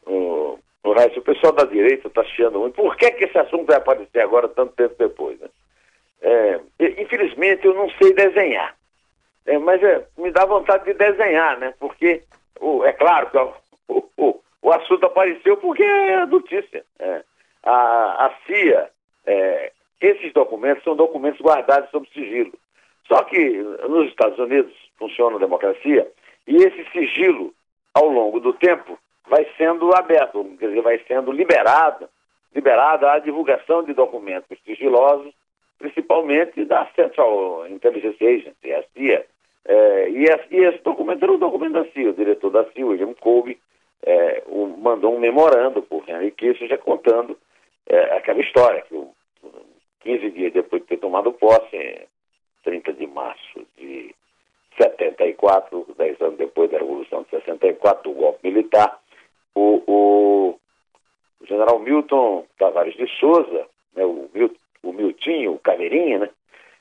O, 0.06 0.58
o, 0.84 1.22
pessoal 1.22 1.52
da 1.52 1.64
direita 1.64 2.08
está 2.08 2.22
achando 2.22 2.60
muito. 2.60 2.74
Por 2.74 2.96
que, 2.96 3.10
que 3.12 3.24
esse 3.24 3.38
assunto 3.38 3.66
vai 3.66 3.76
aparecer 3.76 4.20
agora, 4.20 4.48
tanto 4.48 4.72
tempo 4.74 4.94
depois? 4.98 5.38
Né? 5.40 5.48
É, 6.22 6.60
infelizmente, 6.98 7.66
eu 7.66 7.74
não 7.74 7.90
sei 7.90 8.14
desenhar. 8.14 8.74
É, 9.46 9.58
mas 9.58 9.82
é, 9.82 10.06
me 10.18 10.30
dá 10.30 10.44
vontade 10.44 10.84
de 10.84 10.94
desenhar, 10.94 11.58
né? 11.58 11.74
Porque, 11.78 12.22
o, 12.60 12.84
é 12.84 12.92
claro 12.92 13.30
que 13.30 13.38
o, 13.88 14.04
o, 14.16 14.40
o 14.62 14.72
assunto 14.72 15.06
apareceu 15.06 15.56
porque 15.56 15.82
é 15.82 16.26
notícia. 16.26 16.84
É. 16.98 17.22
A, 17.62 18.26
a 18.26 18.34
CIA, 18.46 18.90
é, 19.26 19.72
esses 20.00 20.32
documentos 20.32 20.82
são 20.82 20.96
documentos 20.96 21.40
guardados 21.40 21.90
sob 21.90 22.08
sigilo. 22.12 22.52
Só 23.06 23.22
que 23.24 23.38
nos 23.88 24.08
Estados 24.08 24.38
Unidos 24.38 24.72
funciona 24.98 25.36
a 25.36 25.40
democracia 25.40 26.10
e 26.46 26.56
esse 26.56 26.84
sigilo, 26.90 27.52
ao 27.94 28.08
longo 28.08 28.40
do 28.40 28.52
tempo, 28.52 28.98
vai 29.28 29.46
sendo 29.56 29.94
aberto, 29.94 30.44
quer 30.58 30.68
dizer, 30.68 30.82
vai 30.82 30.98
sendo 31.06 31.30
liberado, 31.30 32.08
liberada 32.54 33.12
a 33.12 33.18
divulgação 33.18 33.84
de 33.84 33.94
documentos 33.94 34.58
sigilosos, 34.64 35.32
principalmente 35.78 36.64
da 36.64 36.86
Central 36.96 37.66
Intelligence 37.68 38.24
Agency, 38.24 38.72
a 38.72 38.84
CIA. 38.94 39.26
É, 39.64 40.10
e, 40.10 40.24
esse, 40.24 40.46
e, 40.50 40.64
esse, 40.64 40.82
documento 40.82 41.22
era 41.22 41.32
um 41.32 41.38
documento 41.38 41.72
da 41.72 41.84
CIA, 41.92 42.10
o 42.10 42.14
diretor 42.14 42.50
da 42.50 42.64
CIA, 42.72 42.86
William 42.86 43.14
Colby, 43.14 43.58
é, 44.02 44.42
mandou 44.78 45.14
um 45.14 45.20
memorando 45.20 45.82
por 45.82 46.02
Henry 46.08 46.30
Kissinger 46.32 46.78
contando 46.78 47.36
é, 47.90 48.16
aquela 48.16 48.40
história, 48.40 48.82
que 48.82 48.94
o, 48.94 49.12
15 50.00 50.30
dias 50.30 50.52
depois 50.52 50.82
de 50.82 50.88
ter 50.88 50.96
tomado 50.98 51.32
posse, 51.32 52.06
30 52.62 52.92
de 52.92 53.06
março 53.06 53.66
de 53.76 54.14
74, 54.80 55.86
10 55.98 56.20
anos 56.20 56.38
depois 56.38 56.70
da 56.70 56.78
Revolução 56.78 57.22
de 57.22 57.30
64, 57.30 58.10
do 58.10 58.16
golpe 58.16 58.48
militar, 58.48 58.98
o, 59.54 59.82
o, 59.86 60.58
o 61.40 61.46
general 61.46 61.78
Milton 61.80 62.46
Tavares 62.58 62.94
de 62.94 63.06
Souza, 63.18 63.66
né, 63.94 64.04
o, 64.04 64.30
o 64.82 64.92
Miltinho, 64.92 65.54
o 65.54 65.58
Caveirinha, 65.58 66.20
né, 66.20 66.30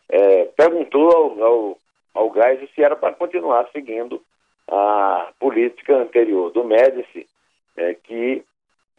é, 0.10 0.46
perguntou 0.46 1.12
ao, 1.12 1.44
ao, 1.44 1.78
ao 2.14 2.34
se 2.74 2.84
era 2.84 2.96
para 2.96 3.14
continuar 3.14 3.68
seguindo 3.72 4.22
a 4.68 5.32
política 5.40 5.98
anterior 5.98 6.52
do 6.52 6.64
Médici, 6.64 7.28
é, 7.76 7.96
que 7.96 8.44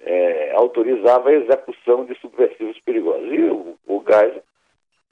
é, 0.02 0.52
autorizava 0.54 1.30
a 1.30 1.35
execução 1.35 2.04
de 2.04 2.14
subversivos 2.21 2.78
perigosos. 2.80 3.33
E 3.33 3.42
o, 3.42 3.76
o 3.87 4.04
Geisel 4.07 4.42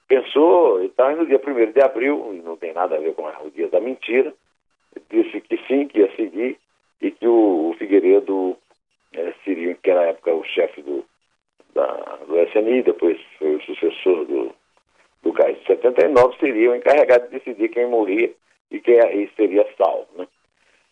pensou, 0.07 0.83
e 0.83 0.89
tal, 0.89 1.15
no 1.15 1.25
dia 1.25 1.39
1 1.45 1.71
de 1.71 1.81
abril, 1.81 2.31
e 2.33 2.41
não 2.41 2.57
tem 2.57 2.73
nada 2.73 2.95
a 2.95 2.99
ver 2.99 3.13
com 3.13 3.23
o 3.23 3.51
dia 3.51 3.67
da 3.67 3.79
mentira, 3.79 4.33
disse 5.09 5.39
que 5.41 5.57
sim, 5.67 5.87
que 5.87 5.99
ia 5.99 6.15
seguir, 6.15 6.57
e 7.01 7.11
que 7.11 7.27
o, 7.27 7.69
o 7.69 7.75
Figueiredo 7.77 8.57
é, 9.13 9.33
seria, 9.45 9.75
que 9.75 9.93
na 9.93 10.03
época 10.03 10.33
o 10.33 10.43
chefe 10.43 10.81
do, 10.81 11.05
da, 11.73 11.85
do 12.27 12.39
SNI, 12.39 12.83
depois 12.83 13.19
foi 13.37 13.55
o 13.55 13.61
sucessor 13.61 14.25
do, 14.25 14.51
do 15.23 15.31
Gás 15.31 15.57
de 15.59 15.65
79, 15.67 16.37
seria 16.39 16.71
o 16.71 16.75
encarregado 16.75 17.27
de 17.27 17.39
decidir 17.39 17.69
quem 17.69 17.87
morria 17.87 18.31
e 18.71 18.79
quem 18.79 18.99
aí 18.99 19.29
seria 19.35 19.67
salvo. 19.77 20.07
Né? 20.15 20.27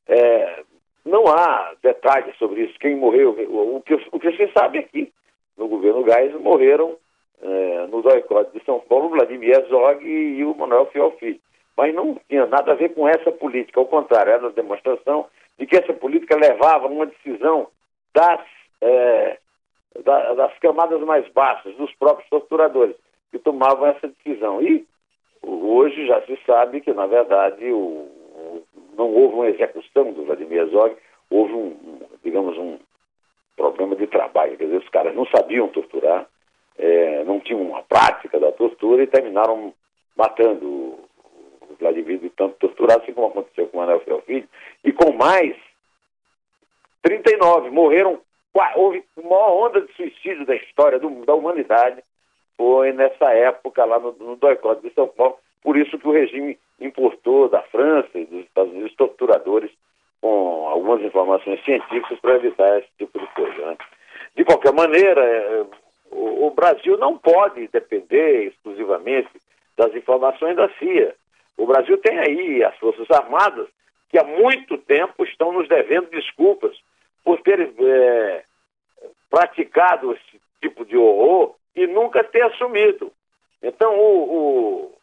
É, 0.08 0.64
não 1.08 1.28
há 1.28 1.74
detalhes 1.82 2.36
sobre 2.38 2.64
isso, 2.64 2.80
quem 2.80 2.96
morreu. 2.96 3.32
O 3.32 3.82
que, 3.82 3.94
o 4.12 4.20
que 4.20 4.32
se 4.34 4.52
sabe 4.52 4.80
aqui, 4.80 5.12
no 5.58 5.68
governo 5.68 6.04
Gás, 6.04 6.34
morreram 6.40 6.98
é, 7.42 7.88
no 7.88 8.02
doicode 8.02 8.52
de 8.52 8.64
São 8.66 8.80
Paulo, 8.82 9.10
Vladimir 9.10 9.66
Zog 9.68 10.06
e 10.06 10.44
o 10.44 10.56
Manuel 10.56 10.90
Filho. 11.20 11.40
Mas 11.76 11.94
não 11.94 12.20
tinha 12.28 12.46
nada 12.46 12.72
a 12.72 12.76
ver 12.76 12.94
com 12.94 13.08
essa 13.08 13.32
política, 13.32 13.80
ao 13.80 13.86
contrário, 13.86 14.32
era 14.32 14.48
a 14.48 14.52
demonstração 14.52 15.28
de 15.58 15.66
que 15.66 15.78
essa 15.78 15.94
política 15.94 16.36
levava 16.36 16.88
uma 16.88 17.06
decisão 17.06 17.68
das, 18.14 18.42
é, 18.82 19.38
da, 20.04 20.34
das 20.34 20.58
camadas 20.60 21.00
mais 21.02 21.28
baixas, 21.30 21.76
dos 21.76 21.94
próprios 21.96 22.28
torturadores, 22.30 22.96
que 23.32 23.40
tomavam 23.40 23.88
essa 23.88 24.08
decisão. 24.08 24.62
E 24.62 24.86
hoje 25.44 26.08
já 26.08 26.22
se 26.24 26.38
sabe 26.46 26.82
que, 26.82 26.92
na 26.94 27.06
verdade, 27.06 27.72
o, 27.72 28.10
não 28.98 29.14
houve 29.14 29.36
uma 29.36 29.48
execução 29.48 30.12
do 30.12 30.26
Vladimir 30.26 30.66
Zog, 30.68 30.96
houve 31.30 31.54
um, 31.54 32.00
digamos, 32.24 32.58
um 32.58 32.80
problema 33.56 33.96
de 33.96 34.08
trabalho. 34.08 34.58
Quer 34.58 34.66
dizer, 34.66 34.78
os 34.78 34.90
caras 34.90 35.16
não 35.16 35.26
sabiam 35.28 35.68
torturar, 35.68 36.28
é, 36.78 37.24
não 37.24 37.40
tinham 37.40 37.62
uma 37.62 37.84
prática 37.84 38.40
da 38.40 38.52
tortura 38.52 39.04
e 39.04 39.08
terminaram 39.08 39.74
matando 40.16 40.66
o 40.66 41.76
Vladimir 41.80 42.18
de 42.18 42.30
tanto 42.32 42.56
torturado, 42.56 43.04
assim 43.04 43.14
como 43.14 43.28
aconteceu 43.28 43.68
com 43.68 43.78
o 43.78 43.82
Anel 43.82 44.02
Filho, 44.26 44.48
e 44.84 44.92
com 44.92 45.14
mais 45.14 45.56
39 47.04 47.70
morreram, 47.70 48.20
houve 48.76 49.04
a 49.18 49.22
maior 49.22 49.68
onda 49.68 49.82
de 49.82 49.94
suicídio 49.94 50.46
da 50.46 50.56
história 50.56 50.98
do, 50.98 51.10
da 51.24 51.36
humanidade, 51.36 52.02
foi 52.58 52.92
nessa 52.92 53.32
época 53.32 53.86
lá 53.86 54.00
no, 54.00 54.12
no 54.14 54.36
Doicode 54.36 54.82
de 54.82 54.94
São 54.96 55.08
Paulo, 55.08 55.38
por 55.62 55.78
isso 55.78 56.00
que 56.00 56.08
o 56.08 56.12
regime 56.12 56.58
importou 56.80 57.50
da 57.50 57.62
França 57.64 58.10
e 58.16 58.26
dos 58.26 58.46
Estados 58.46 58.72
Unidos 58.72 58.96
torturadores 58.96 59.72
com 60.22 60.68
algumas 60.68 61.02
informações 61.02 61.64
científicas 61.64 62.20
para 62.20 62.36
evitar 62.36 62.80
esse 62.80 62.90
tipo 62.98 63.20
de 63.20 63.28
coisa. 63.28 63.66
Né? 63.66 63.78
De 64.36 64.44
qualquer 64.44 64.74
maneira, 64.74 65.24
é, 65.24 65.66
o, 66.12 66.52
Brasil 66.52 66.98
não 66.98 67.18
pode 67.18 67.68
depender 67.68 68.48
exclusivamente 68.48 69.30
das 69.76 69.94
informações 69.96 70.56
da 70.56 70.70
CIA. 70.80 71.16
O 71.56 71.66
Brasil 71.66 71.98
tem 72.00 72.18
aí 72.20 72.64
as 72.64 72.76
Forças 72.78 73.10
Armadas 73.12 73.68
que 74.10 74.18
há 74.18 74.24
muito 74.24 74.78
tempo 74.78 75.24
estão 75.24 75.52
nos 75.52 75.68
devendo 75.68 76.10
desculpas 76.10 76.78
por 77.24 77.42
ter 77.42 77.74
é, 77.80 78.44
praticado 79.30 80.14
esse 80.14 80.42
tipo 80.62 80.86
de 80.86 80.98
horror 80.98 81.56
e 81.76 81.86
nunca 81.86 82.24
ter 82.24 82.42
assumido. 82.44 83.12
Então, 83.62 84.00
o, 84.00 84.34
o 84.34 84.97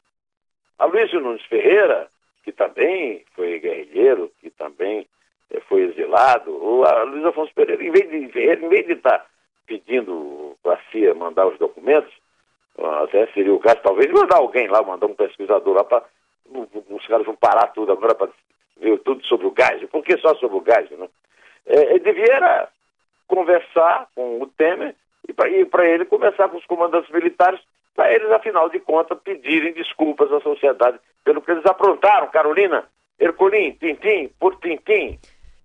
Aloysio 0.78 1.20
Nunes 1.20 1.44
Ferreira, 1.46 2.08
que 2.42 2.52
também 2.52 3.24
foi 3.34 3.58
guerrilheiro, 3.58 4.30
que 4.40 4.50
também 4.50 5.06
eh, 5.50 5.60
foi 5.68 5.82
exilado, 5.82 6.50
o 6.50 6.84
Luiz 7.04 7.24
Afonso 7.24 7.52
Pereira, 7.54 7.82
em 7.82 7.90
vez 7.90 8.08
de, 8.10 8.16
em 8.16 8.68
vez 8.68 8.86
de 8.86 8.92
estar 8.92 9.18
tá 9.18 9.26
pedindo 9.66 10.56
para 10.62 10.74
a 10.74 10.90
CIA 10.90 11.14
mandar 11.14 11.46
os 11.46 11.58
documentos, 11.58 12.12
até 12.78 13.26
seria 13.28 13.54
o 13.54 13.60
caso, 13.60 13.80
talvez, 13.82 14.10
mandar 14.10 14.38
alguém 14.38 14.66
lá, 14.68 14.82
mandar 14.82 15.06
um 15.06 15.14
pesquisador 15.14 15.74
lá 15.74 15.84
para. 15.84 16.04
Os 16.90 17.06
caras 17.06 17.24
vão 17.24 17.36
parar 17.36 17.68
tudo 17.68 17.92
agora 17.92 18.14
para 18.14 18.28
ver 18.78 18.98
tudo 18.98 19.24
sobre 19.24 19.46
o 19.46 19.50
gás. 19.50 19.82
Por 19.88 20.04
que 20.04 20.18
só 20.18 20.34
sobre 20.34 20.56
o 20.56 20.60
gás? 20.60 20.90
Né? 20.90 21.08
É, 21.66 21.94
ele 21.94 22.00
devia 22.00 22.68
conversar 23.26 24.08
com 24.14 24.42
o 24.42 24.46
Temer 24.46 24.94
e 25.26 25.32
para 25.64 25.88
ele 25.88 26.04
conversar 26.04 26.48
com 26.48 26.58
os 26.58 26.66
comandantes 26.66 27.10
militares 27.10 27.60
para 27.94 28.12
eles, 28.12 28.30
afinal 28.30 28.68
de 28.68 28.80
contas, 28.80 29.18
pedirem 29.22 29.72
desculpas 29.72 30.30
à 30.32 30.40
sociedade 30.40 30.98
pelo 31.24 31.40
que 31.40 31.50
eles 31.50 31.64
aprontaram, 31.64 32.28
Carolina, 32.28 32.84
Herculim, 33.18 33.72
Tintim, 33.72 34.30
por 34.38 34.56
Tintim. 34.56 35.18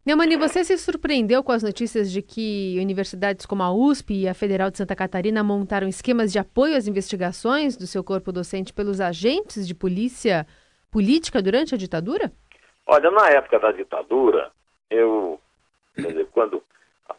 Neumani, 0.05 0.37
você 0.37 0.63
se 0.63 0.77
surpreendeu 0.77 1.43
com 1.43 1.51
as 1.51 1.61
notícias 1.61 2.11
de 2.11 2.21
que 2.21 2.77
universidades 2.79 3.45
como 3.45 3.61
a 3.61 3.71
USP 3.71 4.23
e 4.23 4.27
a 4.27 4.33
Federal 4.33 4.71
de 4.71 4.77
Santa 4.77 4.95
Catarina 4.95 5.43
montaram 5.43 5.87
esquemas 5.87 6.31
de 6.31 6.39
apoio 6.39 6.75
às 6.75 6.87
investigações 6.87 7.75
do 7.75 7.85
seu 7.85 8.03
corpo 8.03 8.31
docente 8.31 8.73
pelos 8.73 9.01
agentes 9.01 9.67
de 9.67 9.75
polícia 9.75 10.47
política 10.91 11.41
durante 11.41 11.75
a 11.75 11.77
ditadura? 11.77 12.31
Olha, 12.87 13.11
na 13.11 13.29
época 13.29 13.59
da 13.59 13.71
ditadura, 13.71 14.51
eu, 14.89 15.39
quer 15.95 16.07
dizer, 16.07 16.27
quando, 16.31 16.63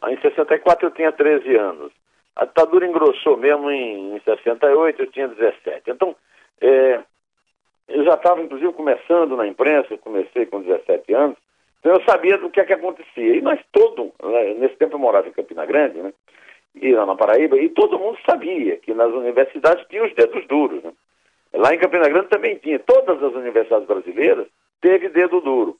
em 0.09 0.19
64 0.19 0.87
eu 0.87 0.91
tinha 0.91 1.11
13 1.11 1.55
anos, 1.55 1.93
a 2.35 2.45
ditadura 2.45 2.85
engrossou 2.85 3.37
mesmo 3.37 3.69
em, 3.69 4.15
em 4.15 4.19
68, 4.21 5.01
eu 5.01 5.11
tinha 5.11 5.27
17. 5.27 5.91
Então, 5.91 6.15
é, 6.61 6.99
eu 7.87 8.03
já 8.05 8.13
estava, 8.13 8.41
inclusive, 8.41 8.71
começando 8.73 9.35
na 9.35 9.47
imprensa, 9.47 9.97
comecei 9.97 10.45
com 10.45 10.61
17 10.61 11.13
anos, 11.13 11.37
então 11.79 11.93
eu 11.93 12.01
sabia 12.03 12.37
do 12.37 12.49
que 12.49 12.59
é 12.59 12.63
que 12.63 12.73
acontecia. 12.73 13.35
E 13.35 13.41
nós 13.41 13.59
todo, 13.71 14.13
né, 14.23 14.53
nesse 14.53 14.75
tempo 14.75 14.95
eu 14.95 14.99
morava 14.99 15.27
em 15.27 15.31
Campina 15.31 15.65
Grande, 15.65 16.01
né, 16.01 16.13
e 16.75 16.93
lá 16.93 17.05
na 17.05 17.15
Paraíba, 17.15 17.57
e 17.57 17.69
todo 17.69 17.99
mundo 17.99 18.17
sabia 18.25 18.77
que 18.77 18.93
nas 18.93 19.11
universidades 19.11 19.85
tinha 19.89 20.05
os 20.05 20.13
dedos 20.13 20.45
duros. 20.47 20.81
Né? 20.83 20.93
Lá 21.53 21.73
em 21.73 21.79
Campina 21.79 22.07
Grande 22.07 22.29
também 22.29 22.55
tinha. 22.55 22.79
Todas 22.79 23.21
as 23.21 23.33
universidades 23.33 23.87
brasileiras 23.87 24.47
teve 24.79 25.09
dedo 25.09 25.41
duro. 25.41 25.77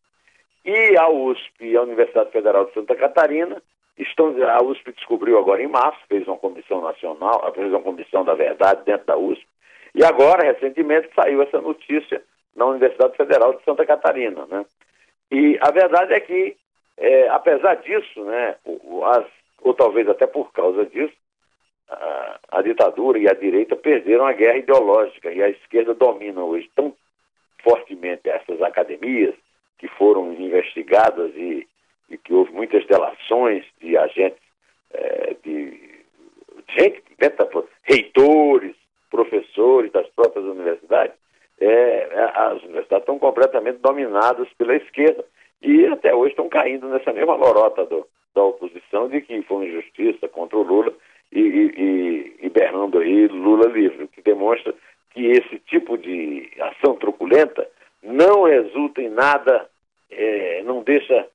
E 0.66 0.98
a 0.98 1.08
USP 1.08 1.78
a 1.78 1.82
Universidade 1.82 2.32
Federal 2.32 2.66
de 2.66 2.74
Santa 2.74 2.96
Catarina 2.96 3.62
estão. 4.04 4.36
A 4.50 4.64
USP 4.64 4.92
descobriu 4.94 5.38
agora 5.38 5.62
em 5.62 5.68
março, 5.68 6.00
fez 6.08 6.28
uma 6.28 6.38
comissão 6.38 6.82
nacional, 6.82 7.52
fez 7.54 7.70
uma 7.70 7.82
comissão 7.82 8.24
da 8.24 8.34
verdade 8.34 8.84
dentro 8.86 9.08
da 9.08 9.18
USP. 9.18 9.46
E 9.94 10.04
agora, 10.04 10.46
recentemente, 10.46 11.10
saiu 11.16 11.42
essa 11.42 11.60
notícia 11.60 12.22
na 12.56 12.66
Universidade 12.66 13.16
Federal 13.16 13.54
de 13.54 13.64
Santa 13.64 13.86
Catarina. 13.86 14.46
Né? 14.46 14.66
E 15.32 15.58
a 15.62 15.72
verdade 15.72 16.14
é 16.14 16.20
que, 16.20 16.56
é, 16.98 17.30
apesar 17.30 17.76
disso, 17.76 18.24
né, 18.24 18.56
as, 19.06 19.26
ou 19.62 19.74
talvez 19.74 20.08
até 20.10 20.28
por 20.28 20.52
causa 20.52 20.86
disso, 20.86 21.14
a, 21.90 22.40
a, 22.52 22.62
ditadura 22.62 23.20
e 23.20 23.28
a 23.28 23.34
direita 23.34 23.76
perderam 23.76 24.26
a 24.26 24.34
guerra 24.34 24.58
ideológica 24.58 25.32
e 25.32 25.42
a 25.42 25.50
esquerda 25.50 25.94
domina 25.94 26.44
hoje 26.44 26.70
tão 26.76 26.94
fortemente 27.62 28.30
essas 28.30 28.62
academias 28.62 29.36
que 29.78 29.88
foram 29.88 30.34
investigadas 30.34 31.32
e, 31.36 31.68
e 32.10 32.18
que 32.18 32.34
houve 32.34 32.51
muitas 32.62 32.86
delações 32.86 33.66
de 33.82 33.98
agentes, 33.98 34.40
é, 34.94 35.36
de 35.44 36.04
gente, 36.78 37.04
reitores, 37.84 38.76
professores 39.10 39.92
das 39.92 40.08
próprias 40.10 40.46
universidades, 40.46 41.16
é, 41.60 42.08
as 42.36 42.62
universidades 42.62 43.02
estão 43.02 43.18
completamente 43.18 43.80
dominadas 43.80 44.48
pela 44.60 44.76
esquerda 44.76 45.26
e 45.60 45.88
até 45.88 46.14
hoje 46.14 46.32
estão 46.32 46.48
caindo 46.48 46.88
nessa 46.88 47.12
mesma 47.12 47.36
lorota 47.36 47.84
do, 47.86 48.06
da 48.36 48.44
oposição 48.44 49.10
de 49.10 49.22
que 49.22 49.42
foi 49.42 49.66
injustiça 49.66 50.28
contra 50.28 50.58
o 50.58 50.64
Lula 50.64 50.94
e, 51.32 51.40
e, 51.40 52.36
e 52.46 52.50
berrando 52.50 53.00
aí 53.00 53.28
Lula 53.28 53.68
livre, 53.70 54.04
o 54.04 54.08
que 54.08 54.22
demonstra 54.22 54.74
que 55.16 55.26
esse 55.26 55.58
tipo 55.66 55.98
de 55.98 56.48
ação 56.60 56.96
truculenta 56.96 57.68
não 58.04 58.44
resulta 58.44 59.02
em 59.02 59.10
nada, 59.10 59.68
é, 60.12 60.62
não 60.64 60.84
deixa 60.84 61.28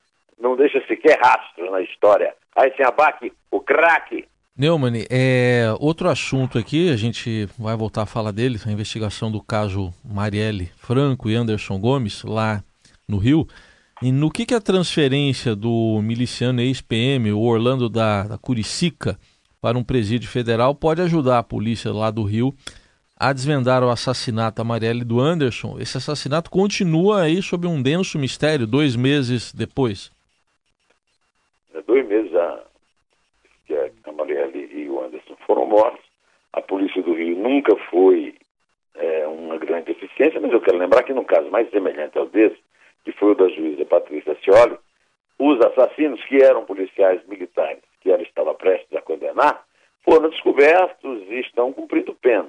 não 0.56 0.64
deixa 0.64 0.82
sequer 0.88 1.18
rastro 1.22 1.70
na 1.70 1.82
história. 1.82 2.34
Aí 2.56 2.72
sem 2.75 2.84
abaque, 2.84 3.30
o 3.50 3.60
craque. 3.60 4.25
Neumann, 4.56 5.04
é, 5.10 5.66
outro 5.78 6.08
assunto 6.08 6.58
aqui, 6.58 6.90
a 6.90 6.96
gente 6.96 7.46
vai 7.58 7.76
voltar 7.76 8.02
a 8.02 8.06
falar 8.06 8.30
dele, 8.30 8.58
a 8.64 8.72
investigação 8.72 9.30
do 9.30 9.42
caso 9.42 9.92
Marielle 10.02 10.72
Franco 10.78 11.28
e 11.28 11.34
Anderson 11.34 11.78
Gomes, 11.78 12.25
lá 12.25 12.64
no 13.06 13.18
Rio. 13.18 13.46
E 14.00 14.10
no 14.10 14.30
que, 14.30 14.46
que 14.46 14.54
a 14.54 14.60
transferência 14.60 15.54
do 15.54 16.00
miliciano 16.02 16.62
ex-PM, 16.62 17.32
o 17.32 17.40
Orlando 17.40 17.90
da, 17.90 18.22
da 18.22 18.38
Curicica, 18.38 19.18
para 19.60 19.76
um 19.76 19.84
presídio 19.84 20.28
federal 20.28 20.75
pode 20.75 21.02
ajudar 21.02 21.38
a 21.38 21.42
polícia 21.42 21.92
lá 21.92 22.10
do 22.10 22.22
Rio 22.22 22.54
a 23.18 23.32
desvendar 23.32 23.82
o 23.82 23.90
assassinato 23.90 24.56
da 24.56 24.64
Marielle 24.64 25.04
do 25.04 25.20
Anderson. 25.20 25.76
Esse 25.78 25.96
assassinato 25.96 26.50
continua 26.50 27.22
aí 27.22 27.42
sob 27.42 27.66
um 27.66 27.80
denso 27.82 28.18
mistério, 28.18 28.66
dois 28.66 28.94
meses 28.94 29.52
depois. 29.52 30.10
É 31.76 31.83
dois 31.83 32.06
meses 32.09 32.35
a, 32.35 32.64
que 33.66 33.75
a 33.76 34.12
Marielle 34.12 34.66
e 34.73 34.88
o 34.88 35.04
Anderson 35.04 35.37
foram 35.47 35.66
mortos. 35.66 36.04
A 36.54 36.62
polícia 36.62 37.02
do 37.02 37.12
Rio 37.12 37.37
nunca 37.37 37.76
foi 37.90 38.35
é, 38.95 39.26
uma 39.26 39.59
grande 39.59 39.92
eficiência, 39.92 40.40
mas 40.40 40.52
eu 40.52 40.61
quero 40.62 40.78
lembrar 40.78 41.02
que 41.02 41.12
no 41.12 41.25
caso 41.25 41.50
mais 41.50 41.68
semelhante 41.68 42.16
ao 42.16 42.26
desse, 42.26 42.56
que 43.04 43.12
foi 43.12 43.33
o 43.33 43.35
da 43.35 43.47
juíza 43.49 43.85
Patrícia 43.85 44.35
Cioli, 44.42 44.78
os 45.38 45.61
assassinos 45.61 46.25
que 46.25 46.42
eram 46.42 46.64
policiais 46.64 47.21
militares, 47.26 47.83
que 48.00 48.11
ela 48.11 48.23
estava 48.23 48.54
prestes 48.54 48.97
a 48.97 49.02
condenar, 49.02 49.62
foram 50.02 50.30
descobertos 50.30 51.23
e 51.28 51.40
estão 51.40 51.75
cumprindo 51.75 52.14
pena. 52.14 52.49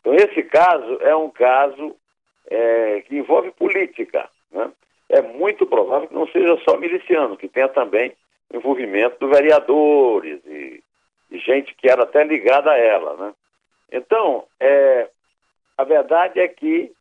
Então, 0.00 0.14
esse 0.14 0.42
caso 0.42 0.98
é 1.00 1.16
um 1.16 1.30
caso 1.30 1.96
é, 2.50 3.00
que 3.06 3.16
envolve 3.16 3.52
política. 3.52 4.28
Né? 4.52 4.70
É 5.08 5.22
muito 5.22 5.64
provável 5.64 6.08
que 6.08 6.14
não 6.14 6.26
seja 6.28 6.58
só 6.68 6.76
miliciano, 6.76 7.38
que 7.38 7.48
tenha 7.48 7.68
também 7.68 8.12
envolvimento 8.52 9.18
de 9.18 9.32
vereadores 9.32 10.40
e, 10.46 10.82
e 11.30 11.38
gente 11.38 11.74
que 11.74 11.88
era 11.88 12.02
até 12.02 12.24
ligada 12.24 12.70
a 12.70 12.76
ela. 12.76 13.16
Né? 13.16 13.34
Então, 13.92 14.44
é, 14.60 15.08
a 15.76 15.84
verdade 15.84 16.40
é 16.40 16.48
que 16.48 16.92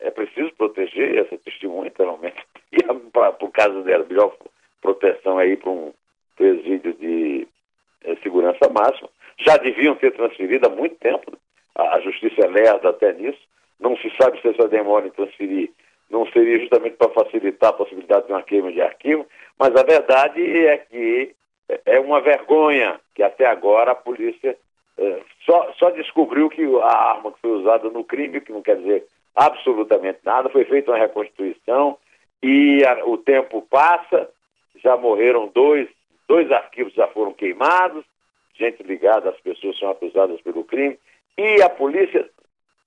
é 0.00 0.10
preciso 0.10 0.52
proteger 0.54 1.18
essa 1.18 1.38
testemunha, 1.38 1.92
realmente. 1.96 2.36
E 2.72 2.82
para 3.12 3.36
o 3.44 3.52
caso 3.52 3.82
dela, 3.82 4.04
melhor 4.04 4.34
proteção 4.82 5.38
aí 5.38 5.56
para 5.56 5.70
um 5.70 5.94
presídio 6.36 6.92
de 6.94 7.46
é, 8.02 8.16
segurança 8.16 8.68
máxima. 8.68 9.08
Já 9.38 9.56
deviam 9.56 9.94
ter 9.94 10.10
transferido 10.10 10.66
há 10.66 10.70
muito 10.70 10.96
tempo. 10.96 11.30
Né? 11.30 11.38
A, 11.76 11.96
a 11.96 12.00
justiça 12.00 12.44
é 12.44 12.48
lerda 12.48 12.90
até 12.90 13.12
nisso. 13.12 13.38
Não 13.78 13.96
se 13.96 14.10
sabe 14.20 14.40
se 14.40 14.48
essa 14.48 14.66
demora 14.66 15.06
em 15.06 15.10
transferir 15.10 15.70
não 16.14 16.26
seria 16.28 16.60
justamente 16.60 16.96
para 16.96 17.10
facilitar 17.10 17.70
a 17.70 17.74
possibilidade 17.74 18.26
de 18.26 18.32
uma 18.32 18.42
queima 18.42 18.72
de 18.72 18.80
arquivo, 18.80 19.26
mas 19.58 19.74
a 19.74 19.82
verdade 19.82 20.40
é 20.66 20.78
que 20.78 21.34
é 21.84 21.98
uma 21.98 22.20
vergonha 22.20 23.00
que 23.14 23.22
até 23.22 23.44
agora 23.46 23.90
a 23.90 23.96
polícia 23.96 24.56
é, 24.96 25.20
só, 25.44 25.72
só 25.72 25.90
descobriu 25.90 26.48
que 26.48 26.64
a 26.80 27.10
arma 27.14 27.32
que 27.32 27.40
foi 27.40 27.50
usada 27.50 27.90
no 27.90 28.04
crime, 28.04 28.40
que 28.40 28.52
não 28.52 28.62
quer 28.62 28.76
dizer 28.76 29.04
absolutamente 29.34 30.20
nada, 30.24 30.48
foi 30.48 30.64
feita 30.64 30.92
uma 30.92 30.98
reconstituição 30.98 31.98
e 32.40 32.84
a, 32.84 33.04
o 33.06 33.18
tempo 33.18 33.66
passa, 33.68 34.28
já 34.76 34.96
morreram 34.96 35.50
dois, 35.52 35.88
dois 36.28 36.50
arquivos 36.52 36.94
já 36.94 37.08
foram 37.08 37.32
queimados, 37.32 38.04
gente 38.54 38.84
ligada 38.84 39.30
às 39.30 39.40
pessoas 39.40 39.76
são 39.78 39.90
acusadas 39.90 40.40
pelo 40.42 40.62
crime, 40.62 40.96
e 41.36 41.60
a 41.60 41.68
polícia 41.68 42.30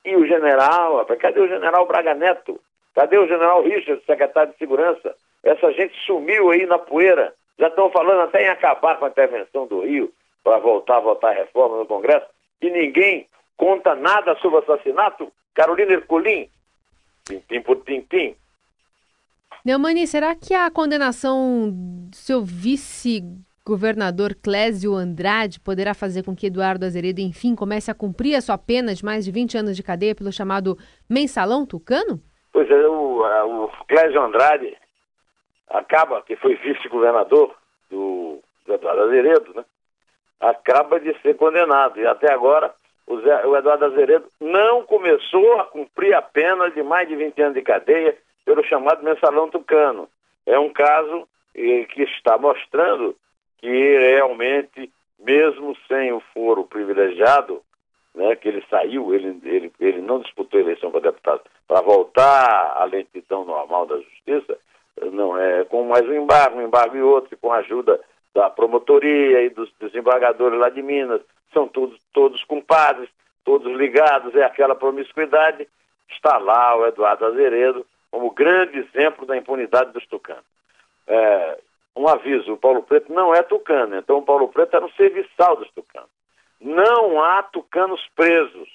e 0.05 0.15
o 0.15 0.25
general, 0.25 1.05
cadê 1.19 1.41
o 1.41 1.47
general 1.49 1.85
Braga 1.85 2.13
Neto? 2.13 2.57
Cadê 2.97 3.15
o 3.15 3.27
general 3.27 3.61
Richard, 3.61 4.03
secretário 4.07 4.53
de 4.53 4.57
Segurança? 4.57 5.13
Essa 5.43 5.71
gente 5.71 5.95
sumiu 6.07 6.49
aí 6.49 6.65
na 6.65 6.79
poeira. 6.79 7.31
Já 7.59 7.67
estão 7.67 7.91
falando 7.91 8.21
até 8.21 8.43
em 8.43 8.49
acabar 8.49 8.97
com 8.97 9.05
a 9.05 9.09
intervenção 9.09 9.67
do 9.67 9.81
Rio 9.81 10.11
para 10.43 10.57
voltar 10.57 10.97
a 10.97 11.01
votar 11.01 11.29
a 11.31 11.35
reforma 11.35 11.77
no 11.77 11.85
Congresso. 11.85 12.25
E 12.59 12.71
ninguém 12.71 13.27
conta 13.55 13.93
nada 13.93 14.35
sobre 14.37 14.57
o 14.57 14.61
assassinato. 14.63 15.31
Carolina 15.53 15.93
Ercolim, 15.93 16.49
tim 17.47 17.61
por 17.61 17.75
tim-tim. 17.83 18.35
Neumani, 19.63 20.07
será 20.07 20.33
que 20.33 20.55
a 20.55 20.71
condenação 20.71 21.69
do 21.71 22.15
seu 22.15 22.41
vice-governador 22.41 24.33
Clésio 24.33 24.95
Andrade 24.95 25.59
poderá 25.59 25.93
fazer 25.93 26.23
com 26.23 26.35
que 26.35 26.47
Eduardo 26.47 26.83
Azeredo, 26.83 27.21
enfim, 27.21 27.53
comece 27.53 27.91
a 27.91 27.93
cumprir 27.93 28.33
a 28.33 28.41
sua 28.41 28.57
pena 28.57 28.95
de 28.95 29.05
mais 29.05 29.23
de 29.23 29.31
20 29.31 29.55
anos 29.55 29.75
de 29.75 29.83
cadeia 29.83 30.15
pelo 30.15 30.31
chamado 30.31 30.75
mensalão 31.07 31.63
tucano? 31.63 32.19
Pois 32.57 32.71
é, 32.71 32.87
o, 32.87 33.65
o 33.65 33.69
Clésio 33.87 34.19
Andrade 34.19 34.75
acaba, 35.69 36.23
que 36.23 36.35
foi 36.37 36.55
vice-governador 36.55 37.53
do, 37.87 38.39
do 38.65 38.73
Eduardo 38.73 39.03
Azeredo, 39.03 39.53
né? 39.53 39.63
acaba 40.39 40.99
de 40.99 41.15
ser 41.21 41.35
condenado. 41.35 41.99
E 41.99 42.07
até 42.07 42.33
agora 42.33 42.73
o, 43.05 43.21
Zé, 43.21 43.45
o 43.45 43.55
Eduardo 43.55 43.85
Azeredo 43.85 44.25
não 44.41 44.81
começou 44.87 45.59
a 45.59 45.65
cumprir 45.65 46.15
a 46.15 46.21
pena 46.23 46.71
de 46.71 46.81
mais 46.81 47.07
de 47.07 47.15
20 47.15 47.39
anos 47.43 47.53
de 47.53 47.61
cadeia 47.61 48.17
pelo 48.43 48.63
chamado 48.63 49.03
mensalão 49.03 49.51
tucano. 49.51 50.09
É 50.43 50.57
um 50.57 50.73
caso 50.73 51.27
eh, 51.53 51.85
que 51.85 52.01
está 52.01 52.39
mostrando 52.39 53.15
que 53.59 53.99
realmente, 53.99 54.91
mesmo 55.19 55.77
sem 55.87 56.11
o 56.11 56.23
foro 56.33 56.63
privilegiado, 56.63 57.61
né, 58.17 58.35
que 58.35 58.47
ele 58.47 58.63
saiu, 58.69 59.13
ele, 59.13 59.39
ele, 59.43 59.71
ele 59.79 60.01
não 60.01 60.19
disputou 60.19 60.59
a 60.59 60.63
eleição 60.63 60.89
para 60.91 61.01
deputado, 61.01 61.41
para 61.67 61.81
voltar 61.81 62.75
à 62.77 62.83
lentidão 62.85 63.45
normal 63.45 63.85
da 63.85 63.97
justiça, 63.97 64.57
não 65.11 65.37
é 65.37 65.63
com 65.65 65.83
mais 65.83 66.05
um 66.07 66.13
embargo, 66.13 66.57
um 66.57 66.65
embargo 66.65 66.97
e 66.97 67.01
outro, 67.01 67.37
com 67.37 67.51
a 67.51 67.57
ajuda 67.57 67.99
da 68.33 68.49
promotoria 68.49 69.43
e 69.43 69.49
dos 69.49 69.71
desembargadores 69.79 70.59
lá 70.59 70.69
de 70.69 70.81
Minas, 70.81 71.21
são 71.53 71.67
todos, 71.67 71.99
todos 72.11 72.43
compadres, 72.43 73.07
todos 73.45 73.71
ligados, 73.77 74.35
é 74.35 74.43
aquela 74.43 74.75
promiscuidade. 74.75 75.67
Está 76.09 76.37
lá 76.37 76.75
o 76.75 76.85
Eduardo 76.87 77.25
Azeredo 77.25 77.85
como 78.09 78.31
grande 78.31 78.79
exemplo 78.79 79.25
da 79.25 79.37
impunidade 79.37 79.91
dos 79.91 80.05
tucanos. 80.07 80.43
É, 81.07 81.57
um 81.95 82.07
aviso, 82.07 82.53
o 82.53 82.57
Paulo 82.57 82.83
Preto 82.83 83.11
não 83.11 83.33
é 83.33 83.41
tucano, 83.43 83.95
então 83.95 84.17
o 84.17 84.23
Paulo 84.23 84.47
Preto 84.47 84.75
era 84.75 84.85
um 84.85 84.91
serviçal 84.91 85.55
dos 85.55 85.69
tucanos. 85.71 86.09
Não 86.59 87.21
há 87.21 87.43
tucanos 87.43 88.01
presos. 88.15 88.69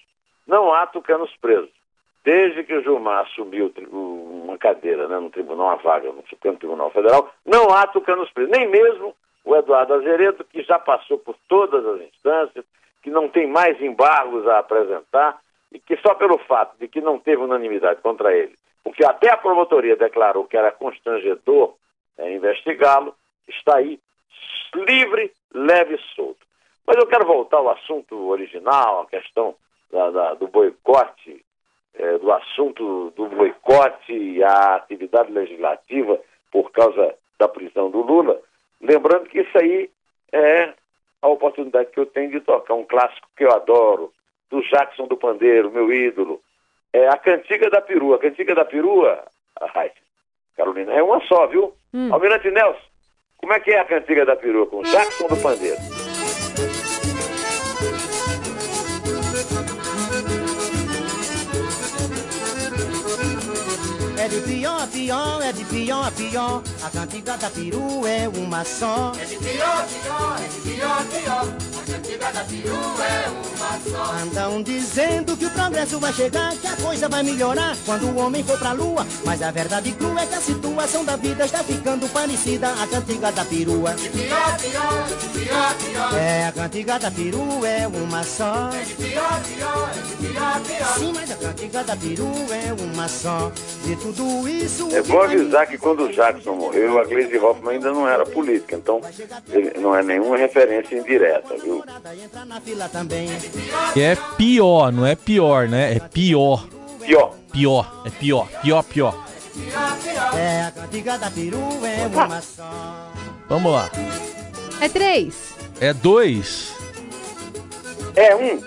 Não 0.47 0.73
há 0.73 0.87
tucanos 0.87 1.35
presos. 1.41 1.71
Desde 2.25 2.63
que 2.63 2.75
o 2.75 2.83
Gilmar 2.83 3.25
assumiu 3.27 3.73
uma 3.91 4.57
cadeira 4.57 5.09
né, 5.09 5.19
no 5.19 5.31
tribunal, 5.31 5.69
uma 5.69 5.77
vaga 5.77 6.13
no 6.13 6.25
Supremo 6.29 6.57
Tribunal 6.57 6.91
Federal, 6.91 7.33
não 7.45 7.71
há 7.71 7.87
tucanos 7.87 8.31
presos. 8.31 8.53
Nem 8.57 8.69
mesmo 8.69 9.15
o 9.45 9.57
Eduardo 9.57 9.95
Azeredo, 9.95 10.45
que 10.45 10.63
já 10.63 10.79
passou 10.79 11.19
por 11.19 11.37
todas 11.49 11.85
as 11.85 12.01
instâncias, 12.03 12.65
que 13.03 13.11
não 13.11 13.29
tem 13.29 13.47
mais 13.47 13.81
embargos 13.81 14.47
a 14.47 14.59
apresentar, 14.59 15.41
e 15.73 15.81
que 15.81 15.97
só 15.97 16.15
pelo 16.15 16.39
fato 16.39 16.77
de 16.79 16.87
que 16.87 17.01
não 17.01 17.19
teve 17.19 17.43
unanimidade 17.43 18.01
contra 18.01 18.37
ele, 18.37 18.55
porque 18.85 19.05
até 19.05 19.31
a 19.31 19.37
promotoria 19.37 19.97
declarou 19.97 20.45
que 20.45 20.57
era 20.57 20.71
constrangedor 20.71 21.75
é, 22.19 22.35
investigá-lo, 22.35 23.15
está 23.49 23.77
aí 23.77 23.99
livre, 24.75 25.33
leve 25.53 25.95
e 25.95 26.15
solto. 26.15 26.47
Mas 26.87 26.97
eu 26.97 27.07
quero 27.07 27.27
voltar 27.27 27.59
ao 27.59 27.71
assunto 27.71 28.29
original, 28.29 29.03
a 29.03 29.07
questão 29.07 29.55
da, 29.91 30.11
da, 30.11 30.35
do 30.35 30.49
boicote 30.49 31.45
é, 31.95 32.19
do 32.19 32.33
assunto 32.33 33.11
do 33.11 33.29
boicote 33.29 34.13
e 34.13 34.43
a 34.43 34.77
atividade 34.77 35.31
legislativa 35.31 36.19
por 36.51 36.71
causa 36.71 37.15
da 37.39 37.49
prisão 37.49 37.91
do 37.91 38.01
Lula, 38.01 38.41
lembrando 38.81 39.29
que 39.29 39.41
isso 39.41 39.59
aí 39.59 39.91
é 40.33 40.73
a 41.21 41.29
oportunidade 41.29 41.91
que 41.91 42.01
eu 42.01 42.07
tenho 42.07 42.31
de 42.31 42.41
tocar 42.41 42.75
um 42.75 42.85
clássico 42.85 43.29
que 43.37 43.45
eu 43.45 43.53
adoro, 43.53 44.13
do 44.51 44.61
Jackson 44.63 45.07
do 45.07 45.17
Pandeiro, 45.17 45.71
meu 45.71 45.93
ídolo. 45.93 46.41
É 46.93 47.09
a 47.09 47.17
Cantiga 47.17 47.71
da 47.71 47.81
Perua. 47.81 48.17
A 48.17 48.19
Cantiga 48.19 48.55
da 48.55 48.67
Perua, 48.67 49.25
ai, 49.75 49.91
Carolina, 50.57 50.93
é 50.93 51.03
uma 51.03 51.25
só, 51.27 51.47
viu? 51.47 51.73
Hum. 51.95 52.13
Almirante 52.13 52.51
Nelson, 52.51 52.79
como 53.39 53.53
é 53.53 53.61
que 53.61 53.71
é 53.71 53.79
a 53.79 53.85
Cantiga 53.85 54.27
da 54.27 54.37
Perua 54.37 54.67
com 54.67 54.83
Jackson 54.83 55.27
do 55.27 55.37
Pandeiro? 55.41 55.92
É 64.23 64.29
de 64.29 64.41
pior 64.43 64.83
a 64.83 64.87
pior, 64.87 65.43
é 65.43 65.53
de 65.53 65.65
pior 65.65 66.07
a 66.07 66.11
pior. 66.13 66.63
A 66.83 66.91
cantiga 66.91 67.37
da 67.37 67.51
peru 67.51 68.07
é 68.07 68.29
uma 68.29 68.65
só. 68.65 69.13
É 69.21 69.25
de 69.25 69.37
pior 69.37 69.67
a 69.67 69.83
pior, 69.83 70.39
é 70.39 70.49
de 70.49 70.61
pior 70.61 71.01
a 71.01 71.05
pior. 71.05 71.57
A 71.77 71.93
cantiga 71.93 72.33
da 72.33 72.45
peru 72.45 73.03
é 73.03 73.29
uma 73.29 73.81
só. 73.91 74.13
Andam 74.23 74.63
dizendo 74.63 75.37
que 75.37 75.47
o 75.47 75.51
progresso 75.51 75.99
vai 75.99 76.13
chegar, 76.13 76.53
que 76.57 76.69
a 76.69 76.77
coisa 76.77 77.09
vai 77.09 77.25
melhorar 77.25 77.77
quando 77.85 78.07
o 78.07 78.17
homem 78.19 78.45
for 78.45 78.57
pra 78.59 78.73
lua. 78.73 79.05
Mas 79.25 79.43
a 79.43 79.51
verdade 79.51 79.93
crua 79.93 80.23
é 80.23 80.27
que 80.27 80.35
a 80.35 80.41
situação 80.41 81.05
da 81.05 81.17
vida 81.17 81.45
está 81.45 81.63
ficando 81.65 82.09
parecida 82.09 82.73
à 82.73 82.87
cantiga 82.87 83.33
da 83.33 83.45
perua. 83.45 83.95
De 83.95 84.09
pior 84.09 84.59
pior, 84.59 85.09
é 85.11 85.15
de 85.15 85.39
pior 85.39 85.71
a 85.71 85.75
pior. 85.75 86.15
É, 86.19 86.47
a 86.47 86.53
cantiga 86.53 86.99
da 86.99 87.11
peru 87.11 87.67
é 87.67 87.89
uma 87.89 88.23
só. 88.23 88.71
É 88.73 88.83
de 88.85 88.95
pior 88.95 89.43
pior, 89.43 89.91
é 89.91 90.01
de 90.01 90.33
pior 90.33 90.61
pior. 90.61 90.99
Sim, 90.99 91.13
mas 91.15 91.31
a 91.31 91.37
cantiga 91.37 91.85
da 91.85 91.97
peru 91.97 92.33
é 92.51 92.73
uma 92.73 93.09
só. 93.09 93.53
De 93.85 93.97
tudo 93.97 94.13
tudo 94.13 94.49
isso. 94.49 94.89
É 94.95 95.03
bom 95.03 95.23
avisar 95.23 95.67
que 95.67 95.79
quando 95.79 96.05
o 96.05 96.13
Jackson 96.13 96.55
morreu, 96.55 96.99
a 96.99 97.05
Gleisi 97.05 97.39
Hoffmann 97.39 97.77
ainda 97.77 97.91
não 97.93 98.07
era 98.07 98.25
política, 98.25 98.77
então 98.77 99.01
não 99.81 99.97
é 99.97 100.03
nenhuma 100.03 100.37
referência 100.37 100.97
indireta, 100.97 101.57
viu? 101.57 101.83
É 103.97 104.17
pior, 104.37 104.93
não 104.93 105.07
é 105.07 105.15
pior, 105.15 105.69
né? 105.69 105.95
É 105.97 105.99
pior. 106.01 106.67
Pior. 107.01 107.35
Pior, 107.53 108.03
é 108.07 108.11
pior, 108.11 108.49
pior, 108.63 108.83
pior. 108.83 109.27
É 110.35 110.63
a 110.63 110.71
cantiga 110.71 111.19
da 111.19 111.31
peru, 111.31 111.61
é 111.85 112.07
uma 112.07 112.41
só. 112.41 113.13
Vamos 113.49 113.73
lá. 113.73 113.91
É 114.81 114.89
três. 114.89 115.35
É 115.79 115.93
dois. 115.93 116.73
É 118.17 118.35
um. 118.35 118.59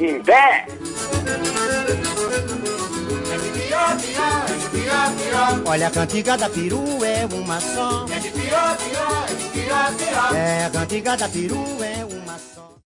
Em 0.00 0.22
pé. 0.22 0.66
Olha 5.66 5.88
a 5.88 5.90
cantiga 5.90 6.36
da 6.38 6.48
peru 6.48 7.04
é 7.04 7.26
uma 7.26 7.60
só. 7.60 8.06
É 8.10 8.18
de 8.18 8.30
pior, 8.30 8.76
pior, 8.78 9.26
pior, 9.52 9.94
pior. 9.96 10.34
É 10.34 10.64
a 10.64 10.70
cantiga 10.70 11.16
da 11.16 11.28
peru 11.28 11.62
é 11.82 12.04
uma 12.04 12.38
só. 12.38 12.53